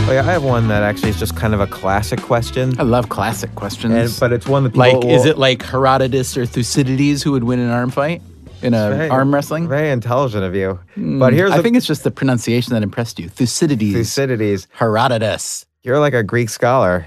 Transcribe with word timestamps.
Oh, 0.00 0.12
yeah, 0.12 0.20
I 0.20 0.32
have 0.32 0.42
one 0.44 0.68
that 0.68 0.82
actually 0.82 1.10
is 1.10 1.18
just 1.18 1.36
kind 1.36 1.52
of 1.52 1.60
a 1.60 1.66
classic 1.66 2.20
question. 2.22 2.78
I 2.80 2.82
love 2.82 3.10
classic 3.10 3.54
questions. 3.56 3.92
And, 3.94 4.20
but 4.20 4.32
it's 4.32 4.46
one 4.46 4.64
that 4.64 4.70
people 4.70 5.00
like, 5.00 5.04
is 5.04 5.26
it 5.26 5.36
like 5.36 5.62
Herodotus 5.62 6.34
or 6.36 6.46
Thucydides 6.46 7.22
who 7.22 7.32
would 7.32 7.44
win 7.44 7.58
an 7.58 7.68
arm 7.68 7.90
fight 7.90 8.22
in 8.62 8.72
a 8.72 8.88
very- 8.90 9.08
arm 9.10 9.34
wrestling? 9.34 9.68
Very 9.68 9.90
intelligent 9.90 10.44
of 10.44 10.54
you. 10.54 10.78
Hmm. 10.94 11.18
but 11.18 11.34
here's 11.34 11.50
I 11.52 11.58
the 11.58 11.62
think 11.62 11.76
it's 11.76 11.86
just 11.86 12.04
the 12.04 12.10
pronunciation 12.10 12.72
that 12.72 12.82
impressed 12.82 13.18
you. 13.18 13.28
Thucydides, 13.28 13.92
Thucydides. 14.14 14.66
Herodotus. 14.72 15.66
You're 15.82 15.98
like 15.98 16.14
a 16.14 16.22
Greek 16.22 16.48
scholar. 16.48 17.06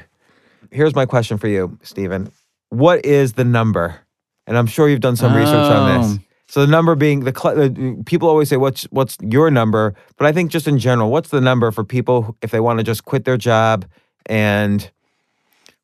Here's 0.70 0.94
my 0.94 1.08
question 1.08 1.40
for 1.40 1.48
you, 1.48 1.80
Stephen. 1.82 2.32
What 2.72 3.06
is 3.06 3.34
the 3.34 3.44
number? 3.46 4.02
And 4.48 4.58
I'm 4.58 4.66
sure 4.66 4.90
you've 4.90 5.00
done 5.02 5.16
some 5.16 5.34
research 5.36 5.54
on 5.72 6.02
this. 6.02 6.18
Oh. 6.20 6.24
So 6.48 6.62
the 6.66 6.68
number 6.72 6.96
being 6.96 7.22
the, 7.22 7.34
cl- 7.34 7.56
the 7.56 8.04
people 8.06 8.28
always 8.28 8.50
say 8.50 8.58
what's 8.58 8.84
what's 8.86 9.16
your 9.22 9.50
number, 9.52 9.94
but 10.18 10.26
I 10.28 10.34
think 10.34 10.52
just 10.52 10.68
in 10.68 10.80
general, 10.80 11.10
what's 11.10 11.30
the 11.30 11.40
number 11.40 11.72
for 11.72 11.86
people 11.86 12.24
who- 12.24 12.36
if 12.42 12.52
they 12.52 12.60
want 12.60 12.80
to 12.80 12.84
just 12.84 13.06
quit 13.06 13.24
their 13.24 13.38
job 13.38 13.86
and 14.26 14.90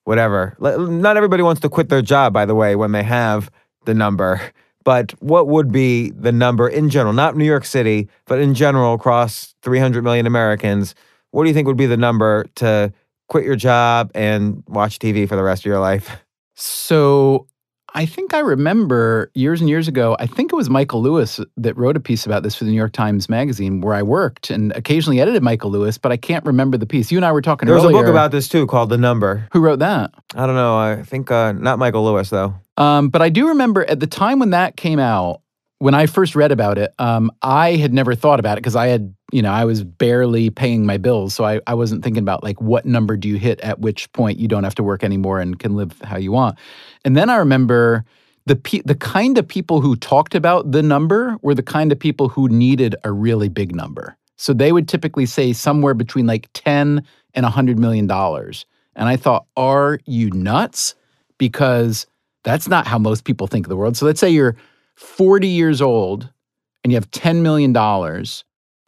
whatever. 0.03 0.55
Not 0.59 1.15
everybody 1.17 1.43
wants 1.43 1.61
to 1.61 1.69
quit 1.69 1.89
their 1.89 2.01
job, 2.01 2.33
by 2.33 2.45
the 2.45 2.55
way, 2.55 2.75
when 2.75 2.91
they 2.93 3.03
have 3.03 3.49
the 3.85 3.93
number. 3.93 4.41
But 4.83 5.11
what 5.21 5.47
would 5.47 5.71
be 5.71 6.11
the 6.11 6.31
number 6.31 6.67
in 6.67 6.89
general, 6.89 7.13
not 7.13 7.35
New 7.35 7.45
York 7.45 7.65
City, 7.65 8.07
but 8.25 8.39
in 8.39 8.53
general 8.53 8.93
across 8.93 9.53
300 9.61 10.03
million 10.03 10.25
Americans? 10.25 10.95
What 11.31 11.43
do 11.43 11.49
you 11.49 11.53
think 11.53 11.67
would 11.67 11.77
be 11.77 11.85
the 11.87 11.97
number 11.97 12.45
to 12.55 12.91
quit 13.27 13.43
your 13.43 13.57
job 13.57 14.11
and 14.15 14.63
watch 14.67 14.99
TV 14.99 15.27
for 15.27 15.35
the 15.35 15.43
rest 15.43 15.61
of 15.61 15.65
your 15.65 15.79
life? 15.79 16.09
So 16.59 17.47
I 17.93 18.05
think 18.07 18.33
I 18.33 18.39
remember 18.39 19.31
years 19.35 19.61
and 19.61 19.69
years 19.69 19.87
ago, 19.87 20.17
I 20.19 20.25
think 20.25 20.51
it 20.51 20.55
was 20.55 20.69
Michael 20.71 21.01
Lewis 21.03 21.39
that 21.55 21.77
wrote 21.77 21.95
a 21.95 21.99
piece 21.99 22.25
about 22.25 22.41
this 22.41 22.55
for 22.55 22.63
the 22.63 22.71
New 22.71 22.77
York 22.77 22.93
Times 22.93 23.29
Magazine 23.29 23.79
where 23.81 23.93
I 23.93 24.01
worked 24.01 24.49
and 24.49 24.71
occasionally 24.75 25.21
edited 25.21 25.43
Michael 25.43 25.69
Lewis, 25.69 25.97
but 25.99 26.11
I 26.11 26.17
can't 26.17 26.43
remember 26.45 26.77
the 26.77 26.87
piece. 26.87 27.11
You 27.11 27.19
and 27.19 27.25
I 27.25 27.31
were 27.31 27.41
talking 27.43 27.67
There 27.67 27.75
was 27.75 27.85
earlier. 27.85 27.97
a 27.97 28.01
book 28.01 28.09
about 28.09 28.31
this 28.31 28.49
too 28.49 28.65
called 28.65 28.89
The 28.89 28.97
Number. 28.97 29.47
Who 29.53 29.59
wrote 29.61 29.79
that? 29.79 30.11
I 30.35 30.47
don't 30.47 30.55
know. 30.55 30.75
I 30.77 31.03
think 31.03 31.29
uh, 31.29 31.51
not 31.53 31.77
Michael 31.79 32.03
Lewis 32.03 32.29
though. 32.31 32.55
Um, 32.75 33.09
but 33.09 33.21
I 33.21 33.29
do 33.29 33.49
remember 33.49 33.85
at 33.89 33.99
the 33.99 34.07
time 34.07 34.39
when 34.39 34.49
that 34.49 34.77
came 34.77 34.99
out, 34.99 35.41
when 35.79 35.93
I 35.93 36.07
first 36.07 36.35
read 36.35 36.51
about 36.51 36.77
it, 36.77 36.93
um, 36.97 37.31
I 37.41 37.75
had 37.75 37.93
never 37.93 38.15
thought 38.15 38.39
about 38.39 38.57
it 38.57 38.61
because 38.61 38.75
I 38.75 38.87
had, 38.87 39.13
you 39.31 39.41
know, 39.41 39.51
I 39.51 39.65
was 39.65 39.83
barely 39.83 40.49
paying 40.49 40.85
my 40.85 40.97
bills. 40.97 41.35
So 41.35 41.43
I, 41.43 41.59
I 41.67 41.75
wasn't 41.75 42.03
thinking 42.03 42.23
about 42.23 42.43
like 42.43 42.59
what 42.61 42.85
number 42.85 43.15
do 43.15 43.27
you 43.27 43.35
hit 43.35 43.59
at 43.61 43.79
which 43.79 44.11
point 44.13 44.39
you 44.39 44.47
don't 44.47 44.63
have 44.63 44.75
to 44.75 44.83
work 44.83 45.03
anymore 45.03 45.39
and 45.39 45.59
can 45.59 45.75
live 45.75 45.99
how 46.03 46.17
you 46.17 46.31
want. 46.31 46.57
And 47.05 47.15
then 47.15 47.29
I 47.29 47.35
remember 47.37 48.05
the 48.47 48.55
pe- 48.55 48.81
the 48.85 48.95
kind 48.95 49.37
of 49.37 49.47
people 49.47 49.81
who 49.81 49.95
talked 49.95 50.33
about 50.33 50.71
the 50.71 50.81
number 50.81 51.37
were 51.41 51.53
the 51.53 51.63
kind 51.63 51.91
of 51.91 51.99
people 51.99 52.29
who 52.29 52.47
needed 52.47 52.95
a 53.03 53.11
really 53.11 53.49
big 53.49 53.75
number. 53.75 54.17
So 54.37 54.53
they 54.53 54.71
would 54.71 54.87
typically 54.87 55.25
say 55.25 55.53
somewhere 55.53 55.93
between 55.93 56.25
like 56.25 56.47
10 56.53 57.03
and 57.33 57.43
100 57.43 57.77
million 57.77 58.07
dollars. 58.07 58.65
And 58.95 59.07
I 59.07 59.15
thought, 59.15 59.45
are 59.55 59.99
you 60.05 60.31
nuts? 60.31 60.95
Because 61.37 62.07
that's 62.43 62.67
not 62.67 62.87
how 62.87 62.97
most 62.97 63.25
people 63.25 63.45
think 63.45 63.65
of 63.65 63.69
the 63.69 63.75
world. 63.75 63.95
So 63.95 64.05
let's 64.05 64.19
say 64.19 64.29
you're 64.29 64.55
40 64.97 65.47
years 65.47 65.81
old 65.81 66.29
and 66.83 66.91
you 66.91 66.97
have 66.97 67.09
$10 67.11 67.41
million. 67.41 67.75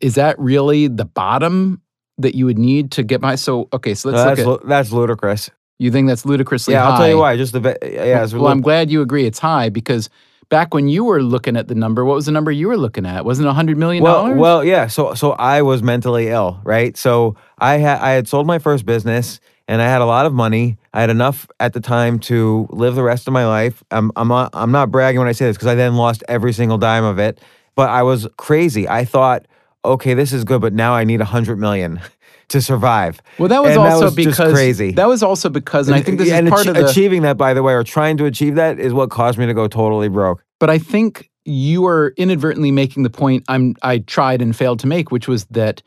Is 0.01 0.15
that 0.15 0.37
really 0.39 0.87
the 0.87 1.05
bottom 1.05 1.81
that 2.17 2.35
you 2.35 2.45
would 2.45 2.57
need 2.59 2.91
to 2.93 3.03
get 3.03 3.21
by? 3.21 3.35
So, 3.35 3.69
okay, 3.73 3.93
so 3.93 4.09
let's 4.09 4.17
No, 4.17 4.25
look 4.25 4.35
that's 4.35 4.39
at, 4.39 4.47
lu- 4.47 4.69
that's 4.69 4.91
ludicrous. 4.91 5.49
you 5.77 5.91
think 5.91 6.07
that's 6.07 6.25
ludicrously 6.25 6.73
Yeah, 6.73 6.83
high? 6.83 6.89
I'll 6.91 6.97
tell 6.97 7.07
you 7.09 7.17
why. 7.17 7.37
Just 7.37 7.53
the 7.53 7.77
yeah. 7.83 8.25
Well, 8.33 8.47
I'm 8.47 8.61
glad 8.61 8.89
you 8.91 9.01
agree 9.01 9.25
it's 9.25 9.39
high 9.39 9.69
because 9.69 10.09
back 10.49 10.73
when 10.73 10.87
you 10.87 11.03
were 11.03 11.21
looking 11.21 11.55
at 11.55 11.67
the 11.67 11.75
number, 11.75 12.03
what 12.03 12.15
was 12.15 12.25
the 12.25 12.31
number 12.31 12.51
you 12.51 12.67
were 12.67 12.77
looking 12.77 13.05
at? 13.05 13.23
Wasn't 13.23 13.47
it 13.47 13.51
$100 13.51 13.75
million? 13.77 14.03
well, 14.03 14.33
well, 14.33 14.63
yeah. 14.63 14.87
So 14.87 15.13
so 15.13 15.33
I 15.33 15.61
was 15.61 15.83
mentally 15.83 16.29
ill, 16.29 16.59
right? 16.63 16.97
So 16.97 17.35
I 17.59 17.77
had 17.77 17.99
I 17.99 18.11
had 18.11 18.27
sold 18.27 18.47
my 18.47 18.57
first 18.59 18.85
business 18.85 19.39
and 19.69 19.83
I 19.83 19.85
had 19.85 20.01
a 20.01 20.05
lot 20.05 20.25
of 20.25 20.33
money. 20.33 20.77
I 20.95 21.01
had 21.01 21.11
enough 21.11 21.47
at 21.59 21.73
the 21.73 21.79
time 21.79 22.17
to 22.21 22.67
live 22.71 22.95
the 22.95 23.03
rest 23.03 23.27
of 23.27 23.33
my 23.33 23.45
life. 23.45 23.83
I'm 23.91 24.11
I'm 24.15 24.27
not, 24.27 24.49
I'm 24.53 24.71
not 24.71 24.89
bragging 24.89 25.19
when 25.19 25.27
I 25.27 25.31
say 25.31 25.45
this 25.45 25.55
because 25.55 25.67
I 25.67 25.75
then 25.75 25.95
lost 25.95 26.23
every 26.27 26.53
single 26.53 26.79
dime 26.79 27.03
of 27.03 27.19
it. 27.19 27.39
But 27.75 27.89
I 27.89 28.01
was 28.01 28.27
crazy. 28.35 28.89
I 28.89 29.05
thought, 29.05 29.45
okay, 29.85 30.15
this 30.15 30.33
is 30.33 30.43
good, 30.43 30.59
but 30.59 30.73
now 30.73 30.93
I 30.93 31.03
need 31.03 31.21
a 31.21 31.25
hundred 31.25 31.59
million 31.59 32.01
to 32.49 32.63
survive. 32.63 33.21
well, 33.37 33.47
that 33.47 33.61
was 33.61 33.75
and 33.75 33.79
also 33.79 33.99
that 33.99 34.05
was 34.05 34.15
because 34.15 34.53
crazy. 34.53 34.91
That 34.93 35.07
was 35.07 35.21
also 35.21 35.49
because, 35.49 35.87
and 35.87 35.95
I 35.95 36.01
think 36.01 36.17
this 36.17 36.31
and 36.31 36.47
is 36.47 36.51
part 36.51 36.65
achie- 36.65 36.69
of 36.69 36.75
the. 36.75 36.87
achieving 36.87 37.21
that, 37.21 37.37
by 37.37 37.53
the 37.53 37.61
way, 37.61 37.73
or 37.73 37.83
trying 37.83 38.17
to 38.17 38.25
achieve 38.25 38.55
that, 38.55 38.79
is 38.79 38.91
what 38.91 39.11
caused 39.11 39.37
me 39.37 39.45
to 39.45 39.53
go 39.53 39.67
totally 39.67 40.09
broke. 40.09 40.43
But 40.59 40.71
I 40.71 40.79
think 40.79 41.29
you 41.45 41.85
are 41.85 42.15
inadvertently 42.17 42.71
making 42.71 43.03
the 43.03 43.09
point 43.11 43.43
I'm 43.47 43.75
I 43.83 43.99
tried 43.99 44.41
and 44.41 44.55
failed 44.55 44.79
to 44.79 44.87
make, 44.87 45.11
which 45.11 45.27
was 45.27 45.45
that 45.45 45.83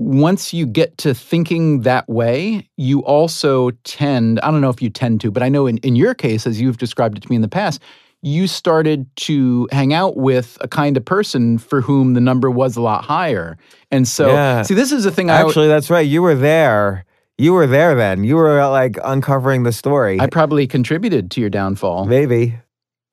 once 0.00 0.54
you 0.54 0.64
get 0.64 0.96
to 0.96 1.12
thinking 1.12 1.82
that 1.82 2.08
way, 2.08 2.66
you 2.78 3.00
also 3.00 3.70
tend, 3.84 4.40
I 4.40 4.50
don't 4.50 4.62
know 4.62 4.70
if 4.70 4.80
you 4.80 4.88
tend 4.88 5.20
to, 5.20 5.30
but 5.30 5.42
I 5.42 5.50
know 5.50 5.66
in, 5.66 5.76
in 5.78 5.94
your 5.94 6.14
case, 6.14 6.46
as 6.46 6.58
you've 6.58 6.78
described 6.78 7.18
it 7.18 7.20
to 7.20 7.28
me 7.28 7.36
in 7.36 7.42
the 7.42 7.48
past, 7.48 7.82
you 8.22 8.46
started 8.46 9.14
to 9.16 9.68
hang 9.70 9.92
out 9.92 10.16
with 10.16 10.56
a 10.62 10.68
kind 10.68 10.96
of 10.96 11.04
person 11.04 11.58
for 11.58 11.82
whom 11.82 12.14
the 12.14 12.20
number 12.20 12.50
was 12.50 12.78
a 12.78 12.80
lot 12.80 13.04
higher. 13.04 13.58
And 13.90 14.08
so, 14.08 14.28
Yeah. 14.28 14.62
see, 14.62 14.72
this 14.72 14.90
is 14.90 15.04
the 15.04 15.10
thing 15.10 15.28
I 15.28 15.42
Actually, 15.42 15.68
that's 15.68 15.90
right. 15.90 16.06
You 16.06 16.22
were 16.22 16.34
there. 16.34 17.04
You 17.36 17.52
were 17.52 17.66
there 17.66 17.94
then. 17.94 18.24
You 18.24 18.36
were 18.36 18.58
uh, 18.58 18.70
like 18.70 18.96
uncovering 19.04 19.64
the 19.64 19.72
story. 19.72 20.18
I 20.18 20.28
probably 20.28 20.66
contributed 20.66 21.30
to 21.32 21.42
your 21.42 21.50
downfall. 21.50 22.06
Maybe. 22.06 22.58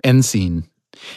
End 0.05 0.23
scene. 0.23 0.63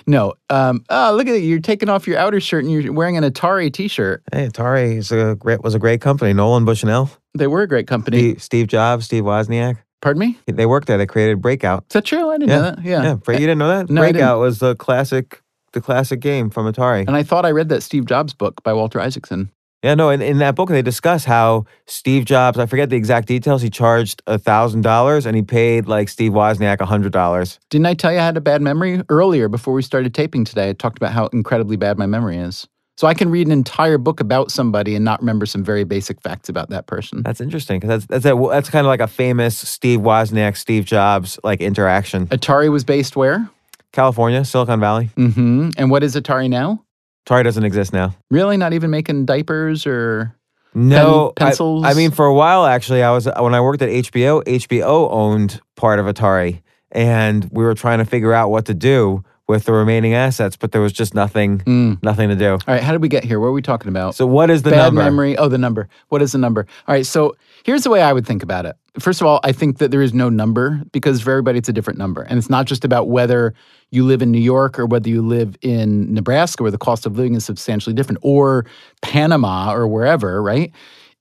No. 0.06 0.34
Um, 0.48 0.84
oh, 0.90 1.14
look 1.16 1.26
at 1.26 1.34
it. 1.34 1.42
You're 1.42 1.60
taking 1.60 1.88
off 1.88 2.06
your 2.06 2.18
outer 2.18 2.40
shirt 2.40 2.64
and 2.64 2.72
you're 2.72 2.92
wearing 2.92 3.16
an 3.16 3.24
Atari 3.24 3.72
t 3.72 3.88
shirt. 3.88 4.22
Hey, 4.32 4.48
Atari 4.48 4.96
is 4.96 5.12
a 5.12 5.36
great 5.36 5.62
was 5.62 5.74
a 5.74 5.78
great 5.78 6.00
company. 6.00 6.32
Nolan 6.32 6.64
Bushnell, 6.64 7.10
They 7.34 7.46
were 7.46 7.62
a 7.62 7.68
great 7.68 7.86
company. 7.86 8.18
Steve, 8.18 8.42
Steve 8.42 8.66
Jobs, 8.68 9.04
Steve 9.06 9.24
Wozniak. 9.24 9.78
Pardon 10.00 10.20
me? 10.20 10.38
They 10.46 10.66
worked 10.66 10.86
there. 10.86 10.96
They 10.96 11.06
created 11.06 11.42
Breakout. 11.42 11.84
Is 11.90 11.92
that 11.92 12.04
true? 12.06 12.30
I 12.30 12.38
didn't 12.38 12.48
know 12.48 12.62
that. 12.62 12.82
Yeah. 12.82 13.02
Yeah, 13.02 13.16
you 13.28 13.38
didn't 13.38 13.58
know 13.58 13.68
that? 13.68 13.90
No, 13.90 14.00
Breakout 14.00 14.40
was 14.40 14.58
the 14.58 14.74
classic, 14.76 15.42
the 15.72 15.80
classic 15.82 16.20
game 16.20 16.48
from 16.48 16.72
Atari. 16.72 17.06
And 17.06 17.16
I 17.16 17.22
thought 17.22 17.44
I 17.44 17.50
read 17.50 17.68
that 17.68 17.82
Steve 17.82 18.06
Jobs 18.06 18.32
book 18.32 18.62
by 18.62 18.72
Walter 18.72 18.98
Isaacson. 18.98 19.50
Yeah, 19.82 19.94
no. 19.94 20.10
In, 20.10 20.20
in 20.20 20.38
that 20.38 20.56
book, 20.56 20.68
they 20.68 20.82
discuss 20.82 21.24
how 21.24 21.64
Steve 21.86 22.26
Jobs. 22.26 22.58
I 22.58 22.66
forget 22.66 22.90
the 22.90 22.96
exact 22.96 23.28
details. 23.28 23.62
He 23.62 23.70
charged 23.70 24.22
a 24.26 24.38
thousand 24.38 24.82
dollars, 24.82 25.24
and 25.24 25.34
he 25.34 25.42
paid 25.42 25.86
like 25.86 26.08
Steve 26.08 26.32
Wozniak 26.32 26.80
a 26.80 26.86
hundred 26.86 27.12
dollars. 27.12 27.58
Didn't 27.70 27.86
I 27.86 27.94
tell 27.94 28.12
you 28.12 28.18
I 28.18 28.24
had 28.24 28.36
a 28.36 28.42
bad 28.42 28.60
memory 28.60 29.02
earlier 29.08 29.48
before 29.48 29.72
we 29.72 29.82
started 29.82 30.14
taping 30.14 30.44
today? 30.44 30.70
I 30.70 30.72
talked 30.74 30.98
about 30.98 31.12
how 31.12 31.26
incredibly 31.28 31.76
bad 31.76 31.98
my 31.98 32.06
memory 32.06 32.36
is. 32.36 32.66
So 32.98 33.06
I 33.06 33.14
can 33.14 33.30
read 33.30 33.46
an 33.46 33.52
entire 33.52 33.96
book 33.96 34.20
about 34.20 34.50
somebody 34.50 34.94
and 34.94 35.02
not 35.02 35.20
remember 35.20 35.46
some 35.46 35.64
very 35.64 35.84
basic 35.84 36.20
facts 36.20 36.50
about 36.50 36.68
that 36.68 36.86
person. 36.86 37.22
That's 37.22 37.40
interesting 37.40 37.80
because 37.80 38.04
that's 38.04 38.24
that's 38.24 38.36
a, 38.36 38.48
that's 38.50 38.68
kind 38.68 38.86
of 38.86 38.88
like 38.88 39.00
a 39.00 39.06
famous 39.06 39.56
Steve 39.56 40.00
Wozniak, 40.00 40.58
Steve 40.58 40.84
Jobs 40.84 41.38
like 41.42 41.62
interaction. 41.62 42.26
Atari 42.26 42.70
was 42.70 42.84
based 42.84 43.16
where? 43.16 43.48
California, 43.92 44.44
Silicon 44.44 44.80
Valley. 44.80 45.08
Mm-hmm. 45.16 45.70
And 45.78 45.90
what 45.90 46.02
is 46.02 46.14
Atari 46.14 46.50
now? 46.50 46.84
Atari 47.26 47.44
doesn't 47.44 47.64
exist 47.64 47.92
now. 47.92 48.14
Really? 48.30 48.56
Not 48.56 48.72
even 48.72 48.90
making 48.90 49.26
diapers 49.26 49.86
or 49.86 50.34
No, 50.74 51.32
Pen- 51.36 51.46
I- 51.46 51.50
pencils? 51.50 51.84
I, 51.84 51.94
mean, 51.94 52.10
for 52.10 52.26
a 52.26 52.34
while 52.34 52.64
actually, 52.66 53.02
I 53.02 53.10
was 53.12 53.26
when 53.38 53.54
I 53.54 53.60
worked 53.60 53.82
at 53.82 53.88
HBO. 53.88 54.42
HBO 54.44 55.10
owned 55.10 55.60
part 55.76 55.98
of 55.98 56.06
Atari, 56.06 56.62
and 56.92 57.48
we 57.52 57.64
were 57.64 57.74
trying 57.74 57.98
to 57.98 58.04
figure 58.04 58.32
out 58.32 58.50
what 58.50 58.66
to 58.66 58.74
do 58.74 59.22
with 59.48 59.64
the 59.64 59.72
remaining 59.72 60.14
assets, 60.14 60.56
but 60.56 60.70
there 60.70 60.80
was 60.80 60.92
just 60.92 61.12
nothing, 61.12 61.58
Mm. 61.60 62.00
nothing 62.04 62.28
to 62.28 62.36
do. 62.36 62.52
All 62.52 62.58
right, 62.68 62.82
how 62.82 62.92
did 62.92 63.02
we 63.02 63.08
get 63.08 63.24
here? 63.24 63.40
What 63.40 63.48
are 63.48 63.52
we 63.52 63.62
talking 63.62 63.88
about? 63.88 64.14
So, 64.14 64.24
what 64.24 64.48
is 64.48 64.62
the 64.62 64.70
Bad 64.70 64.84
number? 64.94 65.02
memory. 65.02 65.36
Oh, 65.36 65.48
the 65.48 65.58
number. 65.58 65.88
What 66.08 66.22
is 66.22 66.30
the 66.30 66.38
number? 66.38 66.66
All 66.86 66.94
right, 66.94 67.04
so 67.04 67.34
here's 67.64 67.82
the 67.82 67.90
way 67.90 68.00
I 68.00 68.12
would 68.12 68.24
think 68.24 68.44
about 68.44 68.64
it. 68.64 68.76
First 68.98 69.20
of 69.20 69.26
all, 69.26 69.40
I 69.44 69.52
think 69.52 69.78
that 69.78 69.90
there 69.90 70.02
is 70.02 70.12
no 70.12 70.28
number 70.28 70.82
because 70.92 71.20
for 71.20 71.30
everybody 71.30 71.58
it's 71.58 71.68
a 71.68 71.72
different 71.72 71.98
number. 71.98 72.22
And 72.22 72.38
it's 72.38 72.50
not 72.50 72.66
just 72.66 72.84
about 72.84 73.08
whether 73.08 73.54
you 73.90 74.04
live 74.04 74.22
in 74.22 74.30
New 74.30 74.40
York 74.40 74.78
or 74.78 74.86
whether 74.86 75.08
you 75.08 75.22
live 75.22 75.56
in 75.62 76.12
Nebraska 76.12 76.62
where 76.62 76.72
the 76.72 76.78
cost 76.78 77.06
of 77.06 77.16
living 77.16 77.34
is 77.34 77.44
substantially 77.44 77.94
different 77.94 78.18
or 78.22 78.66
Panama 79.02 79.72
or 79.72 79.86
wherever, 79.86 80.42
right? 80.42 80.72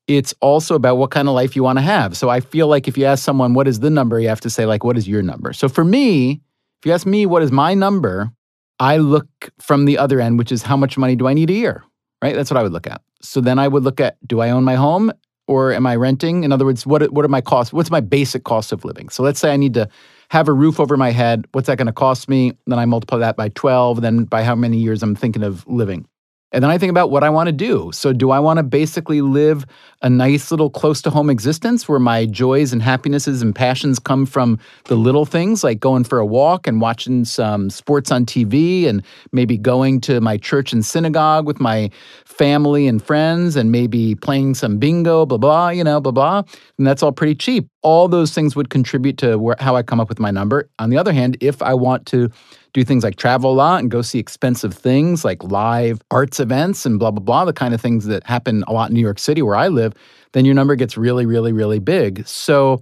It's 0.08 0.34
also 0.42 0.74
about 0.74 0.96
what 0.96 1.12
kind 1.12 1.28
of 1.28 1.36
life 1.36 1.56
you 1.56 1.64
want 1.64 1.78
to 1.78 1.84
have. 1.84 2.18
So 2.18 2.30
I 2.30 2.40
feel 2.40 2.68
like 2.68 2.88
if 2.88 2.98
you 2.98 3.06
ask 3.06 3.24
someone 3.24 3.54
what 3.54 3.68
is 3.68 3.80
the 3.82 3.92
number, 3.92 4.20
you 4.20 4.30
have 4.30 4.42
to 4.42 4.50
say 4.50 4.66
like 4.66 4.84
what 4.84 4.98
is 4.98 5.08
your 5.08 5.22
number? 5.22 5.54
So 5.54 5.70
for 5.70 5.84
me, 5.84 6.42
if 6.80 6.86
you 6.86 6.92
ask 6.92 7.06
me 7.06 7.26
what 7.26 7.44
is 7.44 7.52
my 7.52 7.76
number, 7.76 8.32
I 8.80 8.98
look 8.98 9.28
from 9.60 9.86
the 9.86 9.98
other 9.98 10.20
end, 10.20 10.40
which 10.40 10.52
is 10.52 10.64
how 10.64 10.78
much 10.78 10.98
money 10.98 11.16
do 11.16 11.28
I 11.28 11.34
need 11.34 11.50
a 11.50 11.54
year? 11.54 11.84
Right? 12.22 12.36
That's 12.36 12.50
what 12.50 12.58
I 12.58 12.64
would 12.64 12.72
look 12.72 12.88
at. 12.88 13.02
So 13.22 13.42
then 13.42 13.60
I 13.60 13.68
would 13.68 13.84
look 13.84 14.00
at 14.00 14.18
do 14.26 14.40
I 14.40 14.50
own 14.50 14.64
my 14.64 14.76
home 14.76 15.12
or 15.50 15.74
am 15.74 15.88
I 15.88 15.96
renting? 15.96 16.44
In 16.44 16.52
other 16.52 16.64
words, 16.64 16.86
what 16.86 17.12
what 17.12 17.26
are 17.26 17.30
my 17.30 17.42
costs? 17.42 17.74
What's 17.74 17.90
my 17.90 18.02
basic 18.02 18.44
cost 18.44 18.72
of 18.72 18.86
living? 18.86 19.10
So 19.10 19.24
let's 19.24 19.40
say 19.40 19.52
I 19.52 19.58
need 19.58 19.74
to 19.74 19.90
have 20.30 20.48
a 20.48 20.54
roof 20.54 20.80
over 20.80 20.96
my 20.96 21.10
head. 21.10 21.48
What's 21.54 21.66
that 21.66 21.80
going 21.80 21.88
to 21.88 21.92
cost 21.92 22.30
me? 22.30 22.54
Then 22.68 22.78
I 22.78 22.86
multiply 22.86 23.18
that 23.18 23.36
by 23.36 23.50
12, 23.50 24.02
then 24.02 24.26
by 24.26 24.44
how 24.44 24.54
many 24.54 24.78
years 24.78 25.02
I'm 25.02 25.16
thinking 25.16 25.42
of 25.42 25.66
living. 25.68 26.08
And 26.52 26.64
then 26.64 26.72
I 26.72 26.78
think 26.78 26.90
about 26.90 27.12
what 27.12 27.24
I 27.24 27.30
want 27.30 27.48
to 27.48 27.52
do. 27.52 27.92
So, 27.94 28.12
do 28.12 28.32
I 28.32 28.40
want 28.40 28.58
to 28.58 28.64
basically 28.64 29.22
live 29.22 29.66
a 30.02 30.10
nice 30.10 30.50
little 30.50 30.70
close 30.70 31.02
to 31.04 31.10
home 31.10 31.30
existence 31.30 31.88
where 31.88 32.00
my 32.00 32.26
joys 32.26 32.74
and 32.74 32.82
happinesses 32.82 33.42
and 33.42 33.54
passions 33.54 34.00
come 34.00 34.26
from 34.26 34.58
the 34.86 34.96
little 34.96 35.26
things 35.26 35.64
like 35.64 35.80
going 35.80 36.04
for 36.04 36.18
a 36.18 36.26
walk 36.26 36.66
and 36.66 36.82
watching 36.82 37.26
some 37.26 37.70
sports 37.70 38.12
on 38.12 38.26
TV 38.26 38.88
and 38.88 39.04
maybe 39.32 39.58
going 39.58 40.02
to 40.02 40.22
my 40.22 40.38
church 40.38 40.74
and 40.74 40.86
synagogue 40.86 41.46
with 41.46 41.60
my 41.60 41.90
family 42.26 42.88
and 42.88 43.04
friends 43.04 43.56
and 43.56 43.72
maybe 43.72 44.16
playing 44.16 44.56
some 44.56 44.78
bingo, 44.78 45.26
blah, 45.26 45.38
blah, 45.38 45.70
you 45.70 45.84
know, 45.84 46.00
blah, 46.00 46.12
blah. 46.12 46.42
And 46.78 46.88
that's 46.88 47.04
all 47.04 47.12
pretty 47.12 47.36
cheap. 47.36 47.68
All 47.84 48.08
those 48.08 48.34
things 48.34 48.56
would 48.56 48.70
contribute 48.70 49.18
to 49.20 49.38
where, 49.38 49.56
how 49.60 49.76
I 49.76 49.84
come 49.84 50.00
up 50.00 50.10
with 50.10 50.20
my 50.20 50.32
number. 50.32 50.70
On 50.80 50.90
the 50.90 50.98
other 50.98 51.14
hand, 51.14 51.38
if 51.42 51.62
I 51.62 51.74
want 51.74 52.06
to 52.08 52.30
do 52.74 52.84
things 52.84 53.04
like 53.04 53.16
travel 53.16 53.52
a 53.52 53.54
lot 53.54 53.80
and 53.80 53.92
go 53.92 54.02
see 54.02 54.20
expensive 54.20 54.74
things 54.74 55.26
like 55.26 55.44
live 55.44 56.02
arts 56.12 56.40
events 56.40 56.86
and 56.86 57.00
blah, 57.00 57.12
blah, 57.12 57.24
blah, 57.24 57.46
the 57.46 57.54
kind 57.54 57.74
of 57.74 57.82
things 57.82 58.06
that 58.06 58.24
happen 58.26 58.64
a 58.68 58.74
lot 58.74 58.90
in 58.90 58.96
New 58.96 59.02
York 59.02 59.20
City 59.20 59.42
where 59.42 59.56
I 59.56 59.68
live, 59.68 59.94
then 60.34 60.46
your 60.46 60.56
number 60.56 60.76
gets 60.76 60.98
really, 60.98 61.26
really, 61.26 61.52
really 61.52 61.80
big. 61.80 62.28
So 62.28 62.82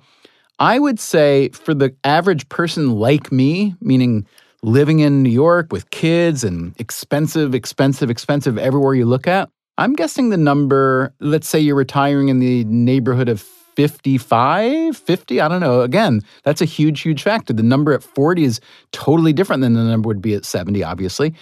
I 0.60 0.80
would 0.80 1.00
say 1.00 1.50
for 1.50 1.74
the 1.74 1.96
average 2.04 2.50
person 2.50 2.92
like 2.92 3.32
me, 3.32 3.76
meaning 3.80 4.28
living 4.64 5.00
in 5.00 5.24
New 5.24 5.30
York 5.30 5.72
with 5.72 5.90
kids 5.92 6.44
and 6.44 6.74
expensive, 6.80 7.54
expensive, 7.54 8.10
expensive 8.10 8.58
everywhere 8.58 8.96
you 8.96 9.06
look 9.06 9.28
at, 9.28 9.50
I'm 9.78 9.94
guessing 9.94 10.30
the 10.30 10.38
number, 10.38 11.14
let's 11.20 11.48
say 11.48 11.60
you're 11.60 11.76
retiring 11.76 12.30
in 12.30 12.40
the 12.40 12.64
neighborhood 12.66 13.30
of 13.30 13.48
55, 13.78 14.98
50, 14.98 15.40
I 15.40 15.48
don't 15.48 15.62
know. 15.62 15.82
Again, 15.82 16.22
that's 16.42 16.64
a 16.64 16.66
huge, 16.66 17.02
huge 17.02 17.22
factor. 17.22 17.54
The 17.54 17.62
number 17.62 17.94
at 17.94 18.02
40 18.02 18.44
is 18.44 18.60
totally 18.92 19.34
different 19.34 19.62
than 19.62 19.76
the 19.76 19.84
number 19.84 20.08
would 20.08 20.20
be 20.20 20.34
at 20.34 20.46
70, 20.46 20.84
obviously. 20.84 21.36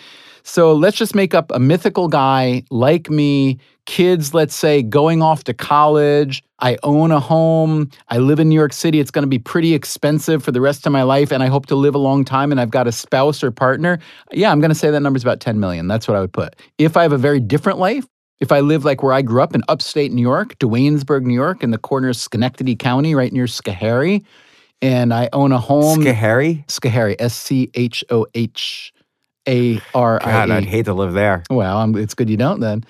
So 0.44 0.74
let's 0.74 0.98
just 0.98 1.16
make 1.16 1.34
up 1.34 1.50
a 1.56 1.60
mythical 1.60 2.10
guy 2.10 2.64
like 2.70 3.10
me, 3.10 3.58
kids, 3.86 4.34
let's 4.34 4.54
say, 4.54 4.84
going 4.84 5.22
off 5.22 5.46
to 5.46 5.54
college. 5.54 6.44
I 6.60 6.78
own 6.84 7.12
a 7.12 7.22
home. 7.22 7.90
I 8.10 8.18
live 8.18 8.42
in 8.42 8.50
New 8.50 8.56
York 8.56 8.74
City. 8.74 9.00
It's 9.00 9.12
going 9.12 9.24
to 9.24 9.30
be 9.30 9.40
pretty 9.40 9.74
expensive 9.74 10.44
for 10.44 10.52
the 10.52 10.60
rest 10.60 10.86
of 10.86 10.92
my 10.92 11.04
life, 11.04 11.32
and 11.32 11.42
I 11.42 11.48
hope 11.48 11.68
to 11.68 11.76
live 11.76 11.96
a 11.96 12.00
long 12.00 12.26
time, 12.26 12.52
and 12.52 12.60
I've 12.60 12.70
got 12.70 12.86
a 12.86 12.92
spouse 12.92 13.46
or 13.46 13.52
partner. 13.52 13.98
Yeah, 14.34 14.52
I'm 14.52 14.60
going 14.60 14.72
to 14.72 14.76
say 14.76 14.92
that 14.92 15.00
number's 15.00 15.24
about 15.24 15.40
10 15.40 15.62
million. 15.62 15.88
That's 15.88 16.06
what 16.06 16.18
I 16.18 16.20
would 16.20 16.34
put. 16.34 16.58
If 16.78 16.98
I 16.98 17.04
have 17.04 17.14
a 17.14 17.18
very 17.18 17.40
different 17.40 17.80
life, 17.80 18.06
if 18.40 18.52
I 18.52 18.60
live 18.60 18.86
like 18.86 19.02
where 19.04 19.14
I 19.14 19.22
grew 19.22 19.42
up 19.42 19.56
in 19.56 19.64
upstate 19.68 20.12
New 20.12 20.22
York, 20.22 20.58
Duanesburg, 20.60 21.24
New 21.24 21.34
York, 21.34 21.64
in 21.64 21.72
the 21.72 21.78
corner 21.78 22.10
of 22.10 22.16
Schenectady 22.16 22.76
County, 22.76 23.16
right 23.16 23.32
near 23.32 23.46
Schoharie, 23.46 24.24
and 24.82 25.14
I 25.14 25.30
own 25.34 25.52
a 25.52 25.60
home. 25.60 26.02
Schoharie? 26.04 26.66
Schoharie, 26.68 27.16
S 27.20 27.36
C 27.36 27.70
H 27.74 28.04
O 28.10 28.28
H 28.34 28.94
A 29.48 29.80
R 29.94 30.20
I. 30.22 30.32
God, 30.32 30.52
I'd 30.52 30.66
hate 30.66 30.86
to 30.86 30.94
live 30.94 31.14
there. 31.14 31.44
Well, 31.50 31.78
I'm, 31.78 31.96
it's 31.96 32.14
good 32.14 32.30
you 32.30 32.38
don't 32.38 32.60
then. 32.60 32.84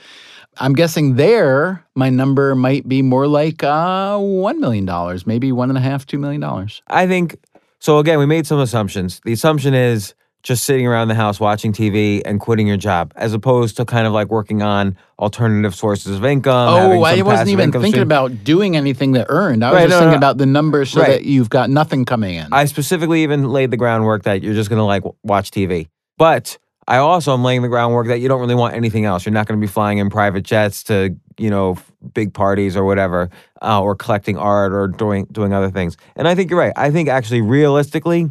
I'm 0.58 0.74
guessing 0.74 1.16
there, 1.16 1.86
my 1.96 2.10
number 2.10 2.56
might 2.56 2.88
be 2.88 3.02
more 3.02 3.28
like 3.28 3.62
uh, 3.62 4.16
$1 4.18 4.58
million, 4.60 5.20
maybe 5.26 5.52
one 5.52 5.70
and 5.70 5.78
a 5.78 5.82
half, 5.82 6.06
$2 6.06 6.18
million. 6.18 6.70
I 6.88 7.08
think 7.08 7.36
so. 7.80 8.00
Again, 8.00 8.20
we 8.20 8.26
made 8.26 8.48
some 8.48 8.60
assumptions. 8.60 9.20
The 9.26 9.34
assumption 9.34 9.74
is 9.74 10.14
just 10.46 10.64
sitting 10.64 10.86
around 10.86 11.08
the 11.08 11.16
house 11.16 11.40
watching 11.40 11.74
TV 11.74 12.22
and 12.24 12.40
quitting 12.40 12.68
your 12.68 12.78
job, 12.78 13.12
as 13.16 13.34
opposed 13.34 13.78
to 13.78 13.84
kind 13.84 14.06
of 14.06 14.14
like 14.14 14.30
working 14.30 14.62
on 14.62 14.96
alternative 15.18 15.74
sources 15.74 16.16
of 16.18 16.24
income. 16.24 16.70
Oh, 16.70 17.02
I 17.02 17.24
wasn't 17.24 17.50
even 17.50 17.72
thinking 17.72 17.92
stream. 17.94 18.04
about 18.04 18.44
doing 18.44 18.76
anything 18.78 19.14
that 19.14 19.26
earned. 19.30 19.66
I 19.66 19.72
was 19.72 19.76
Right, 19.76 19.82
just 19.88 19.92
no, 19.94 20.00
thinking 20.02 20.12
no. 20.12 20.18
about 20.18 20.38
the 20.38 20.46
numbers 20.46 20.92
so 20.92 21.02
Right. 21.02 21.10
that 21.10 21.26
you've 21.26 21.50
got 21.50 21.72
nothing 21.72 22.06
coming 22.06 22.36
in. 22.36 22.54
I 22.54 22.66
specifically 22.66 23.24
even 23.24 23.50
laid 23.50 23.72
the 23.72 23.78
groundwork 23.78 24.22
that 24.24 24.44
you're 24.44 24.54
just 24.54 24.70
going 24.70 24.78
to 24.80 24.84
like 24.84 25.02
watch 25.24 25.50
TV. 25.50 25.88
But 26.20 26.60
I 26.88 26.98
also 26.98 27.34
am 27.34 27.44
laying 27.44 27.64
the 27.64 27.68
groundwork 27.68 28.06
that 28.10 28.20
you 28.20 28.28
don't 28.28 28.40
really 28.40 28.54
want 28.54 28.76
anything 28.76 29.04
else. 29.06 29.26
You're 29.26 29.34
not 29.34 29.48
going 29.48 29.60
to 29.60 29.66
be 29.66 29.72
flying 29.72 29.98
in 29.98 30.12
private 30.12 30.44
jets 30.44 30.84
to, 30.84 31.16
you 31.40 31.50
know, 31.50 31.76
big 32.14 32.36
parties 32.36 32.78
or 32.78 32.86
whatever, 32.86 33.32
uh, 33.64 33.82
or 33.82 33.96
collecting 33.96 34.38
art 34.38 34.74
or 34.74 34.88
doing 34.90 35.26
doing 35.32 35.54
other 35.54 35.72
things. 35.72 35.98
And 36.16 36.28
I 36.28 36.36
think 36.36 36.52
you're 36.52 36.60
right. 36.60 36.74
I 36.76 36.92
think 36.92 37.10
actually 37.10 37.42
realistically, 37.42 38.30